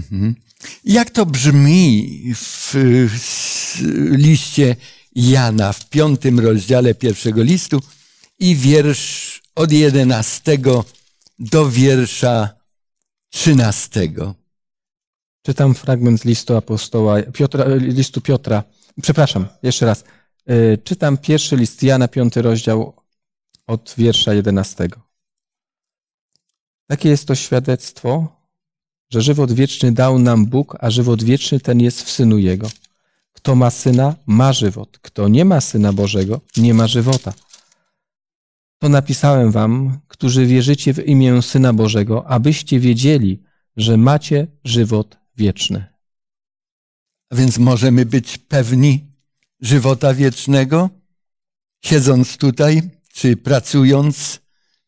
[0.86, 2.76] Jak to brzmi w
[4.12, 4.76] liście
[5.16, 7.82] Jana, w piątym rozdziale pierwszego listu
[8.40, 10.86] i wiersz od jedenastego
[11.42, 12.50] do wiersza
[13.30, 14.36] trzynastego.
[15.46, 18.64] Czytam fragment z listu apostoła Piotra, listu Piotra.
[19.02, 20.04] Przepraszam, jeszcze raz.
[20.46, 22.94] E, Czytam pierwszy list Jana, piąty rozdział
[23.68, 25.02] od wiersza jedenastego.
[26.88, 28.28] Takie jest to świadectwo,
[29.10, 32.70] że żywot wieczny dał nam Bóg, a żywot wieczny ten jest w Synu Jego.
[33.34, 35.00] Kto ma Syna, ma żywot.
[35.02, 37.34] Kto nie ma Syna Bożego, nie ma żywota.
[38.82, 43.44] To napisałem wam, którzy wierzycie w imię Syna Bożego, abyście wiedzieli,
[43.78, 45.86] że macie żywot wieczny.
[47.30, 49.06] A więc możemy być pewni
[49.60, 50.90] żywota wiecznego,
[51.84, 52.82] siedząc tutaj,
[53.14, 54.40] czy pracując,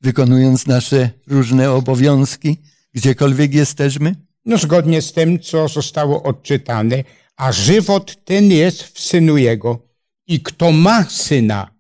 [0.02, 2.58] wykonując nasze różne obowiązki,
[2.94, 4.16] gdziekolwiek jesteśmy?
[4.46, 7.04] No zgodnie z tym, co zostało odczytane,
[7.36, 9.88] a żywot ten jest w Synu Jego.
[10.28, 11.73] I kto ma Syna,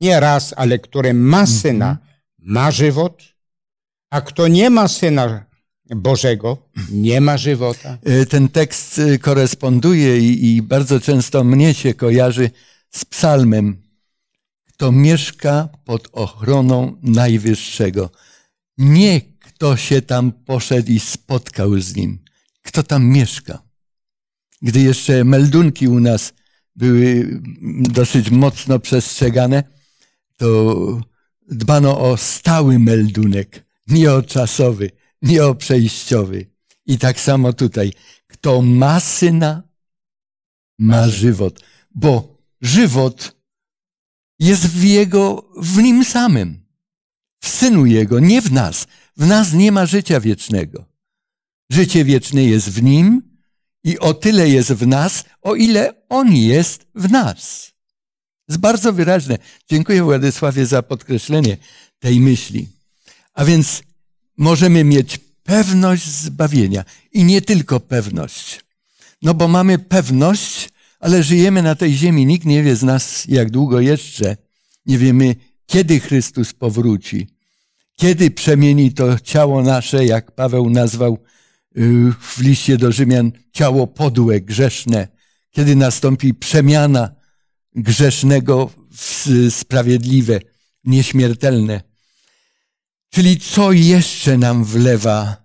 [0.00, 1.98] nie raz, ale który ma Syna,
[2.38, 3.22] ma żywot,
[4.10, 5.46] a kto nie ma Syna
[5.90, 7.98] Bożego, nie ma żywota.
[8.04, 12.50] E, Ten tekst e, koresponduje i, i bardzo często mnie się kojarzy
[12.90, 13.82] z psalmem.
[14.68, 18.10] Kto mieszka pod ochroną Najwyższego.
[18.78, 22.18] Nie kto się tam poszedł i spotkał z nim.
[22.62, 23.62] Kto tam mieszka.
[24.62, 26.32] Gdy jeszcze meldunki u nas
[26.76, 27.40] były
[27.80, 29.64] dosyć mocno przestrzegane,
[30.36, 31.00] to
[31.48, 34.90] dbano o stały meldunek, nie o czasowy,
[35.22, 36.46] nie o przejściowy.
[36.86, 37.92] I tak samo tutaj.
[38.26, 39.62] Kto ma syna,
[40.78, 41.64] ma żywot,
[41.94, 43.36] bo żywot
[44.38, 46.66] jest w jego, w nim samym,
[47.40, 48.86] w synu jego, nie w nas.
[49.16, 50.84] W nas nie ma życia wiecznego.
[51.70, 53.38] Życie wieczne jest w nim
[53.84, 57.72] i o tyle jest w nas, o ile on jest w nas.
[58.48, 59.38] Jest bardzo wyraźne.
[59.68, 61.56] Dziękuję Władysławie za podkreślenie
[61.98, 62.68] tej myśli.
[63.34, 63.82] A więc
[64.36, 68.60] możemy mieć pewność zbawienia i nie tylko pewność.
[69.22, 70.68] No bo mamy pewność,
[71.00, 72.26] ale żyjemy na tej ziemi.
[72.26, 74.36] Nikt nie wie z nas, jak długo jeszcze.
[74.86, 75.36] Nie wiemy,
[75.66, 77.26] kiedy Chrystus powróci.
[77.96, 81.18] Kiedy przemieni to ciało nasze, jak Paweł nazwał
[81.76, 85.08] y, w liście do Rzymian, ciało podłe, grzeszne.
[85.50, 87.15] Kiedy nastąpi przemiana
[87.76, 90.40] grzesznego w sprawiedliwe,
[90.84, 91.80] nieśmiertelne.
[93.10, 95.36] Czyli co jeszcze nam wlewa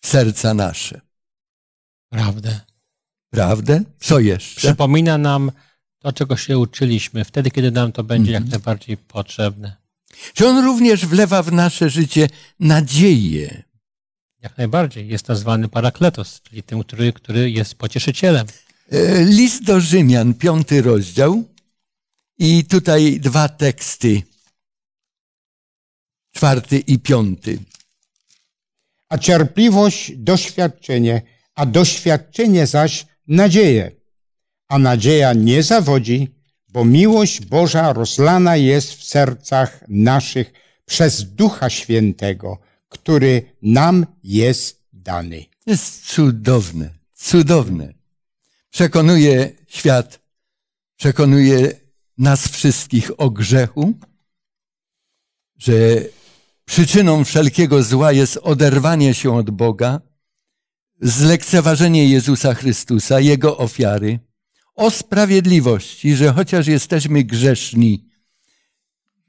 [0.00, 1.00] w serca nasze?
[2.10, 2.60] Prawdę.
[3.30, 3.82] Prawdę?
[4.00, 4.60] Co jeszcze?
[4.60, 5.52] Przypomina nam
[5.98, 8.44] to, czego się uczyliśmy, wtedy, kiedy nam to będzie Mhm.
[8.44, 9.76] jak najbardziej potrzebne.
[10.34, 12.28] Czy on również wlewa w nasze życie
[12.60, 13.62] nadzieję?
[14.42, 15.08] Jak najbardziej.
[15.08, 18.46] Jest nazwany parakletos, czyli tym, który, który jest pocieszycielem.
[18.92, 21.44] E, List do Rzymian, piąty rozdział
[22.38, 24.22] i tutaj dwa teksty,
[26.34, 27.58] czwarty i piąty.
[29.08, 31.22] A cierpliwość doświadczenie,
[31.54, 33.90] a doświadczenie zaś nadzieję.
[34.68, 36.34] A nadzieja nie zawodzi,
[36.68, 40.52] bo miłość Boża rozlana jest w sercach naszych
[40.86, 42.58] przez Ducha Świętego,
[42.88, 45.44] który nam jest dany.
[45.66, 47.97] Jest cudowne, cudowne.
[48.78, 50.20] Przekonuje świat,
[50.96, 51.70] przekonuje
[52.18, 53.94] nas wszystkich o grzechu,
[55.58, 55.72] że
[56.64, 60.00] przyczyną wszelkiego zła jest oderwanie się od Boga,
[61.00, 64.18] zlekceważenie Jezusa Chrystusa, Jego ofiary,
[64.74, 68.04] o sprawiedliwości, że chociaż jesteśmy grzeszni,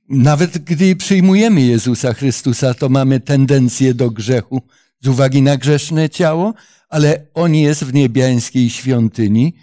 [0.09, 4.61] nawet gdy przyjmujemy Jezusa Chrystusa, to mamy tendencję do grzechu
[5.01, 6.53] z uwagi na grzeszne ciało,
[6.89, 9.53] ale On jest w niebiańskiej świątyni.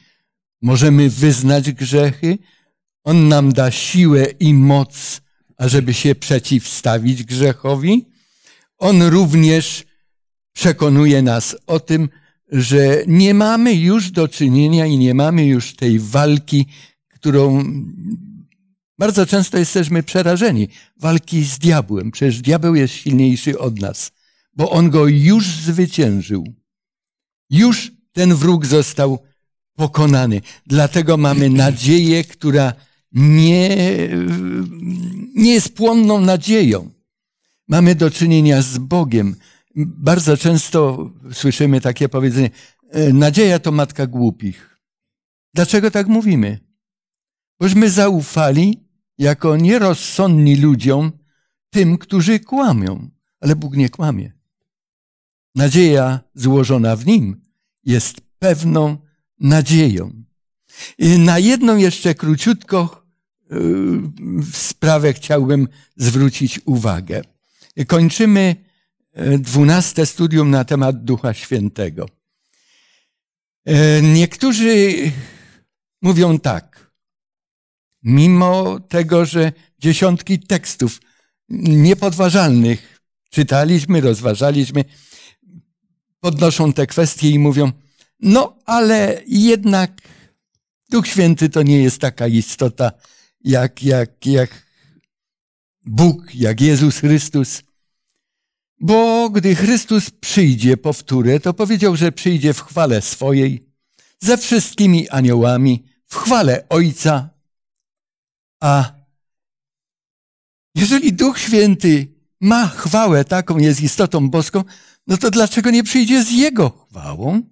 [0.62, 2.38] Możemy wyznać grzechy.
[3.04, 5.20] On nam da siłę i moc,
[5.56, 8.04] ażeby się przeciwstawić grzechowi.
[8.78, 9.84] On również
[10.52, 12.08] przekonuje nas o tym,
[12.52, 16.66] że nie mamy już do czynienia i nie mamy już tej walki,
[17.08, 17.64] którą
[18.98, 20.68] bardzo często jesteśmy przerażeni.
[20.96, 22.10] Walki z diabłem.
[22.10, 24.12] Przecież diabeł jest silniejszy od nas,
[24.56, 26.44] bo on go już zwyciężył.
[27.50, 29.18] Już ten wróg został
[29.76, 30.40] pokonany.
[30.66, 32.72] Dlatego mamy nadzieję, która
[33.12, 33.76] nie,
[35.34, 36.90] nie jest płonną nadzieją.
[37.68, 39.36] Mamy do czynienia z Bogiem.
[39.76, 42.50] Bardzo często słyszymy takie powiedzenie:
[43.12, 44.78] Nadzieja to matka głupich.
[45.54, 46.58] Dlaczego tak mówimy?
[47.60, 48.88] Bośmy zaufali
[49.18, 51.12] jako nierozsądni ludziom
[51.70, 54.35] tym, którzy kłamią, ale Bóg nie kłamie.
[55.56, 57.40] Nadzieja złożona w Nim
[57.84, 58.96] jest pewną
[59.40, 60.24] nadzieją.
[60.98, 63.06] Na jedną jeszcze króciutko
[64.52, 67.22] sprawę chciałbym zwrócić uwagę.
[67.86, 68.56] Kończymy
[69.38, 72.08] dwunaste studium na temat Ducha Świętego.
[74.02, 74.94] Niektórzy
[76.02, 76.90] mówią tak.
[78.02, 81.00] Mimo tego, że dziesiątki tekstów
[81.48, 83.00] niepodważalnych
[83.30, 84.84] czytaliśmy, rozważaliśmy,
[86.26, 87.72] podnoszą te kwestie i mówią,
[88.20, 89.90] no ale jednak
[90.90, 92.92] Duch Święty to nie jest taka istota
[93.44, 94.50] jak, jak, jak
[95.84, 97.62] Bóg, jak Jezus Chrystus.
[98.80, 103.66] Bo gdy Chrystus przyjdzie powtórę, to powiedział, że przyjdzie w chwale swojej,
[104.20, 107.30] ze wszystkimi aniołami, w chwale Ojca.
[108.60, 108.92] A
[110.74, 112.08] jeżeli Duch Święty
[112.40, 114.64] ma chwałę taką, jest istotą boską,
[115.06, 117.42] no to dlaczego nie przyjdzie z Jego chwałą?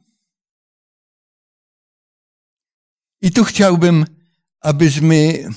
[3.20, 4.04] I tu chciałbym,
[4.60, 5.48] abyśmy,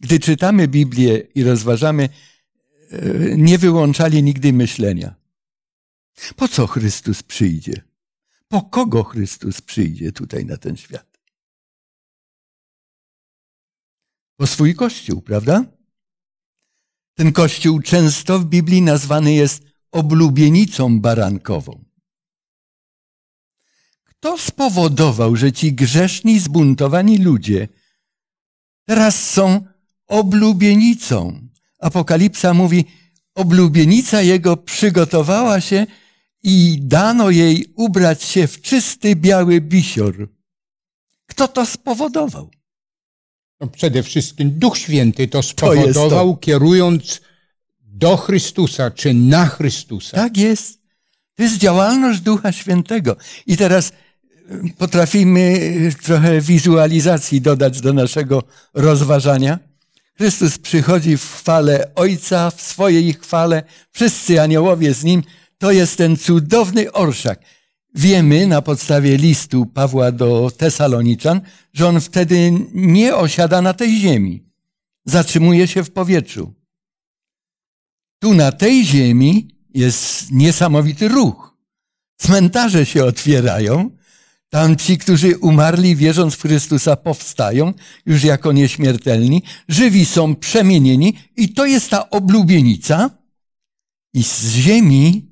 [0.00, 2.08] gdy czytamy Biblię i rozważamy,
[3.36, 5.14] nie wyłączali nigdy myślenia.
[6.36, 7.82] Po co Chrystus przyjdzie?
[8.48, 11.20] Po kogo Chrystus przyjdzie tutaj na ten świat?
[14.36, 15.64] Po swój Kościół, prawda?
[17.14, 21.84] Ten Kościół często w Biblii nazwany jest oblubienicą barankową.
[24.04, 27.68] Kto spowodował, że ci grzeszni, zbuntowani ludzie
[28.84, 29.64] teraz są
[30.06, 31.48] oblubienicą?
[31.78, 32.84] Apokalipsa mówi,
[33.34, 35.86] oblubienica jego przygotowała się
[36.42, 40.28] i dano jej ubrać się w czysty biały bisior.
[41.26, 42.50] Kto to spowodował?
[43.60, 46.36] No przede wszystkim Duch Święty to spowodował, to to.
[46.36, 47.20] kierując
[47.94, 50.16] do Chrystusa, czy na Chrystusa.
[50.16, 50.78] Tak jest.
[51.36, 53.16] To jest działalność Ducha Świętego.
[53.46, 53.92] I teraz
[54.78, 55.60] potrafimy
[56.02, 58.42] trochę wizualizacji dodać do naszego
[58.74, 59.58] rozważania.
[60.18, 65.22] Chrystus przychodzi w chwale Ojca, w swojej chwale, wszyscy aniołowie z Nim.
[65.58, 67.40] To jest ten cudowny orszak.
[67.94, 71.40] Wiemy na podstawie listu Pawła do Tesaloniczan,
[71.72, 74.44] że on wtedy nie osiada na tej ziemi.
[75.04, 76.54] Zatrzymuje się w powietrzu.
[78.24, 81.56] Tu na tej ziemi jest niesamowity ruch.
[82.16, 83.90] Cmentarze się otwierają,
[84.48, 87.72] tam ci, którzy umarli wierząc w Chrystusa, powstają
[88.06, 93.10] już jako nieśmiertelni, żywi są przemienieni i to jest ta oblubienica.
[94.14, 95.30] I z ziemi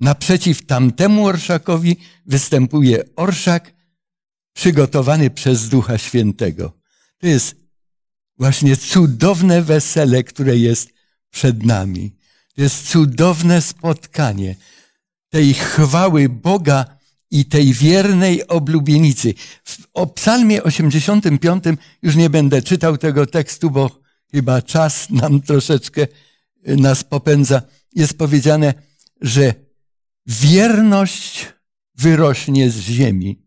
[0.00, 1.96] naprzeciw tamtemu orszakowi
[2.26, 3.74] występuje orszak
[4.52, 6.72] przygotowany przez Ducha Świętego.
[7.18, 7.56] To jest
[8.38, 10.97] właśnie cudowne wesele, które jest
[11.30, 12.16] przed nami.
[12.54, 14.56] To jest cudowne spotkanie
[15.30, 16.98] tej chwały Boga,
[17.30, 19.34] i tej wiernej oblubienicy.
[19.94, 21.64] O psalmie 85
[22.02, 24.00] już nie będę czytał tego tekstu, bo
[24.30, 26.06] chyba czas nam troszeczkę
[26.68, 27.62] y, nas popędza.
[27.94, 28.74] Jest powiedziane,
[29.20, 29.54] że
[30.26, 31.46] wierność
[31.94, 33.42] wyrośnie z ziemi,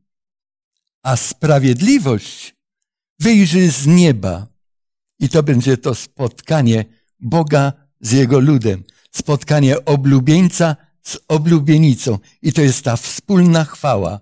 [1.04, 2.56] a sprawiedliwość
[3.20, 4.48] wyjrzy z nieba.
[5.20, 6.86] I to będzie to spotkanie
[7.22, 8.84] Boga z Jego ludem.
[9.12, 12.20] Spotkanie oblubieńca z oblubienicą.
[12.42, 14.20] I to jest ta wspólna chwała.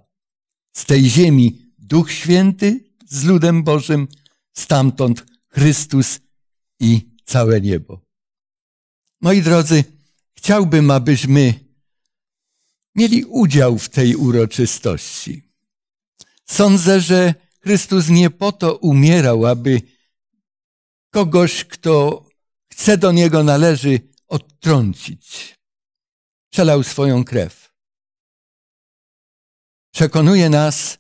[0.74, 4.08] Z tej ziemi Duch Święty z ludem Bożym,
[4.54, 6.20] stamtąd Chrystus
[6.80, 8.02] i całe niebo.
[9.22, 9.84] Moi drodzy,
[10.34, 11.54] chciałbym, abyśmy
[12.96, 15.44] mieli udział w tej uroczystości.
[16.46, 19.82] Sądzę, że Chrystus nie po to umierał, aby
[21.12, 22.26] kogoś, kto
[22.80, 25.56] chce do Niego należy, odtrącić.
[26.52, 27.74] Przelał swoją krew.
[29.94, 30.98] Przekonuje nas,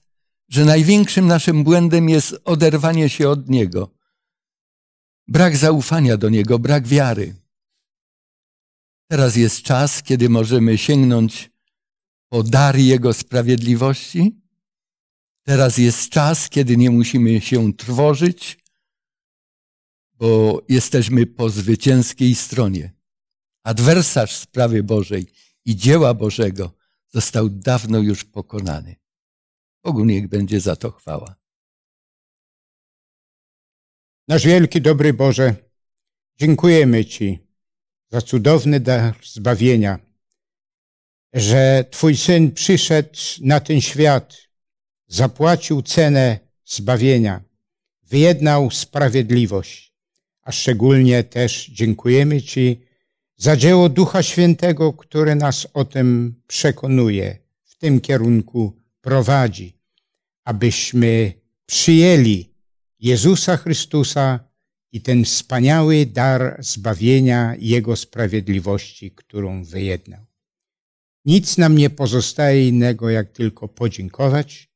[0.50, 3.92] że największym naszym błędem jest oderwanie się od Niego.
[5.28, 7.36] Brak zaufania do Niego, brak wiary.
[9.08, 11.52] Teraz jest czas, kiedy możemy sięgnąć
[12.30, 14.42] po dar Jego sprawiedliwości.
[15.44, 18.59] Teraz jest czas, kiedy nie musimy się trwożyć,
[20.20, 22.94] bo jesteśmy po zwycięskiej stronie.
[23.64, 25.26] Adwersarz sprawy Bożej
[25.66, 26.72] i dzieła Bożego
[27.10, 28.96] został dawno już pokonany.
[29.84, 31.36] Bogu niech będzie za to chwała.
[34.28, 35.56] Nasz wielki, dobry Boże,
[36.40, 37.40] dziękujemy Ci
[38.12, 40.00] za cudowny dar zbawienia,
[41.34, 44.38] że Twój Syn przyszedł na ten świat,
[45.08, 47.44] zapłacił cenę zbawienia,
[48.04, 49.89] wyjednał sprawiedliwość,
[50.50, 52.82] a szczególnie też dziękujemy Ci
[53.38, 59.78] za dzieło Ducha Świętego, które nas o tym przekonuje, w tym kierunku prowadzi,
[60.44, 61.34] abyśmy
[61.66, 62.50] przyjęli
[63.00, 64.40] Jezusa Chrystusa
[64.92, 70.26] i ten wspaniały dar zbawienia Jego sprawiedliwości, którą wyjednał.
[71.26, 74.70] Nic nam nie pozostaje innego, jak tylko podziękować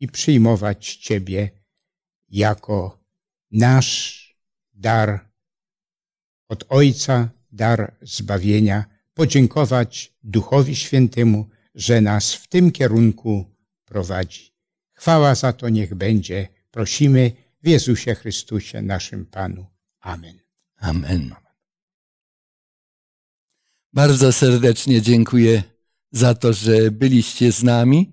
[0.00, 1.50] i przyjmować Ciebie
[2.28, 2.98] jako
[3.50, 4.27] nasz
[4.78, 5.30] dar
[6.48, 13.44] od Ojca, dar zbawienia, podziękować Duchowi Świętemu, że nas w tym kierunku
[13.84, 14.54] prowadzi.
[14.92, 16.48] Chwała za to niech będzie.
[16.70, 19.66] Prosimy w Jezusie Chrystusie, naszym Panu.
[20.00, 20.38] Amen.
[20.76, 21.34] Amen.
[23.92, 25.62] Bardzo serdecznie dziękuję
[26.12, 28.12] za to, że byliście z nami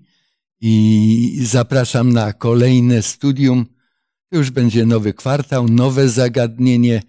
[0.60, 3.66] i zapraszam na kolejne studium.
[4.32, 7.02] Już będzie nowy kwartał, nowe zagadnienie.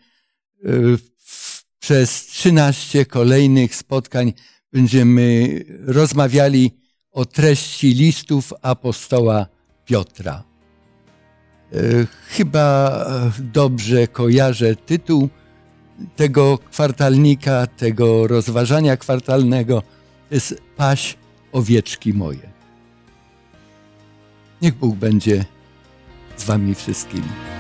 [1.79, 4.33] Przez 13 kolejnych spotkań
[4.73, 6.71] będziemy rozmawiali
[7.11, 9.47] o treści listów apostoła
[9.85, 10.43] Piotra.
[12.27, 13.05] Chyba
[13.39, 15.29] dobrze kojarzę tytuł
[16.15, 19.81] tego kwartalnika, tego rozważania kwartalnego.
[20.29, 21.17] To jest Paś
[21.51, 22.51] owieczki moje.
[24.61, 25.45] Niech Bóg będzie
[26.37, 27.56] z Wami wszystkimi.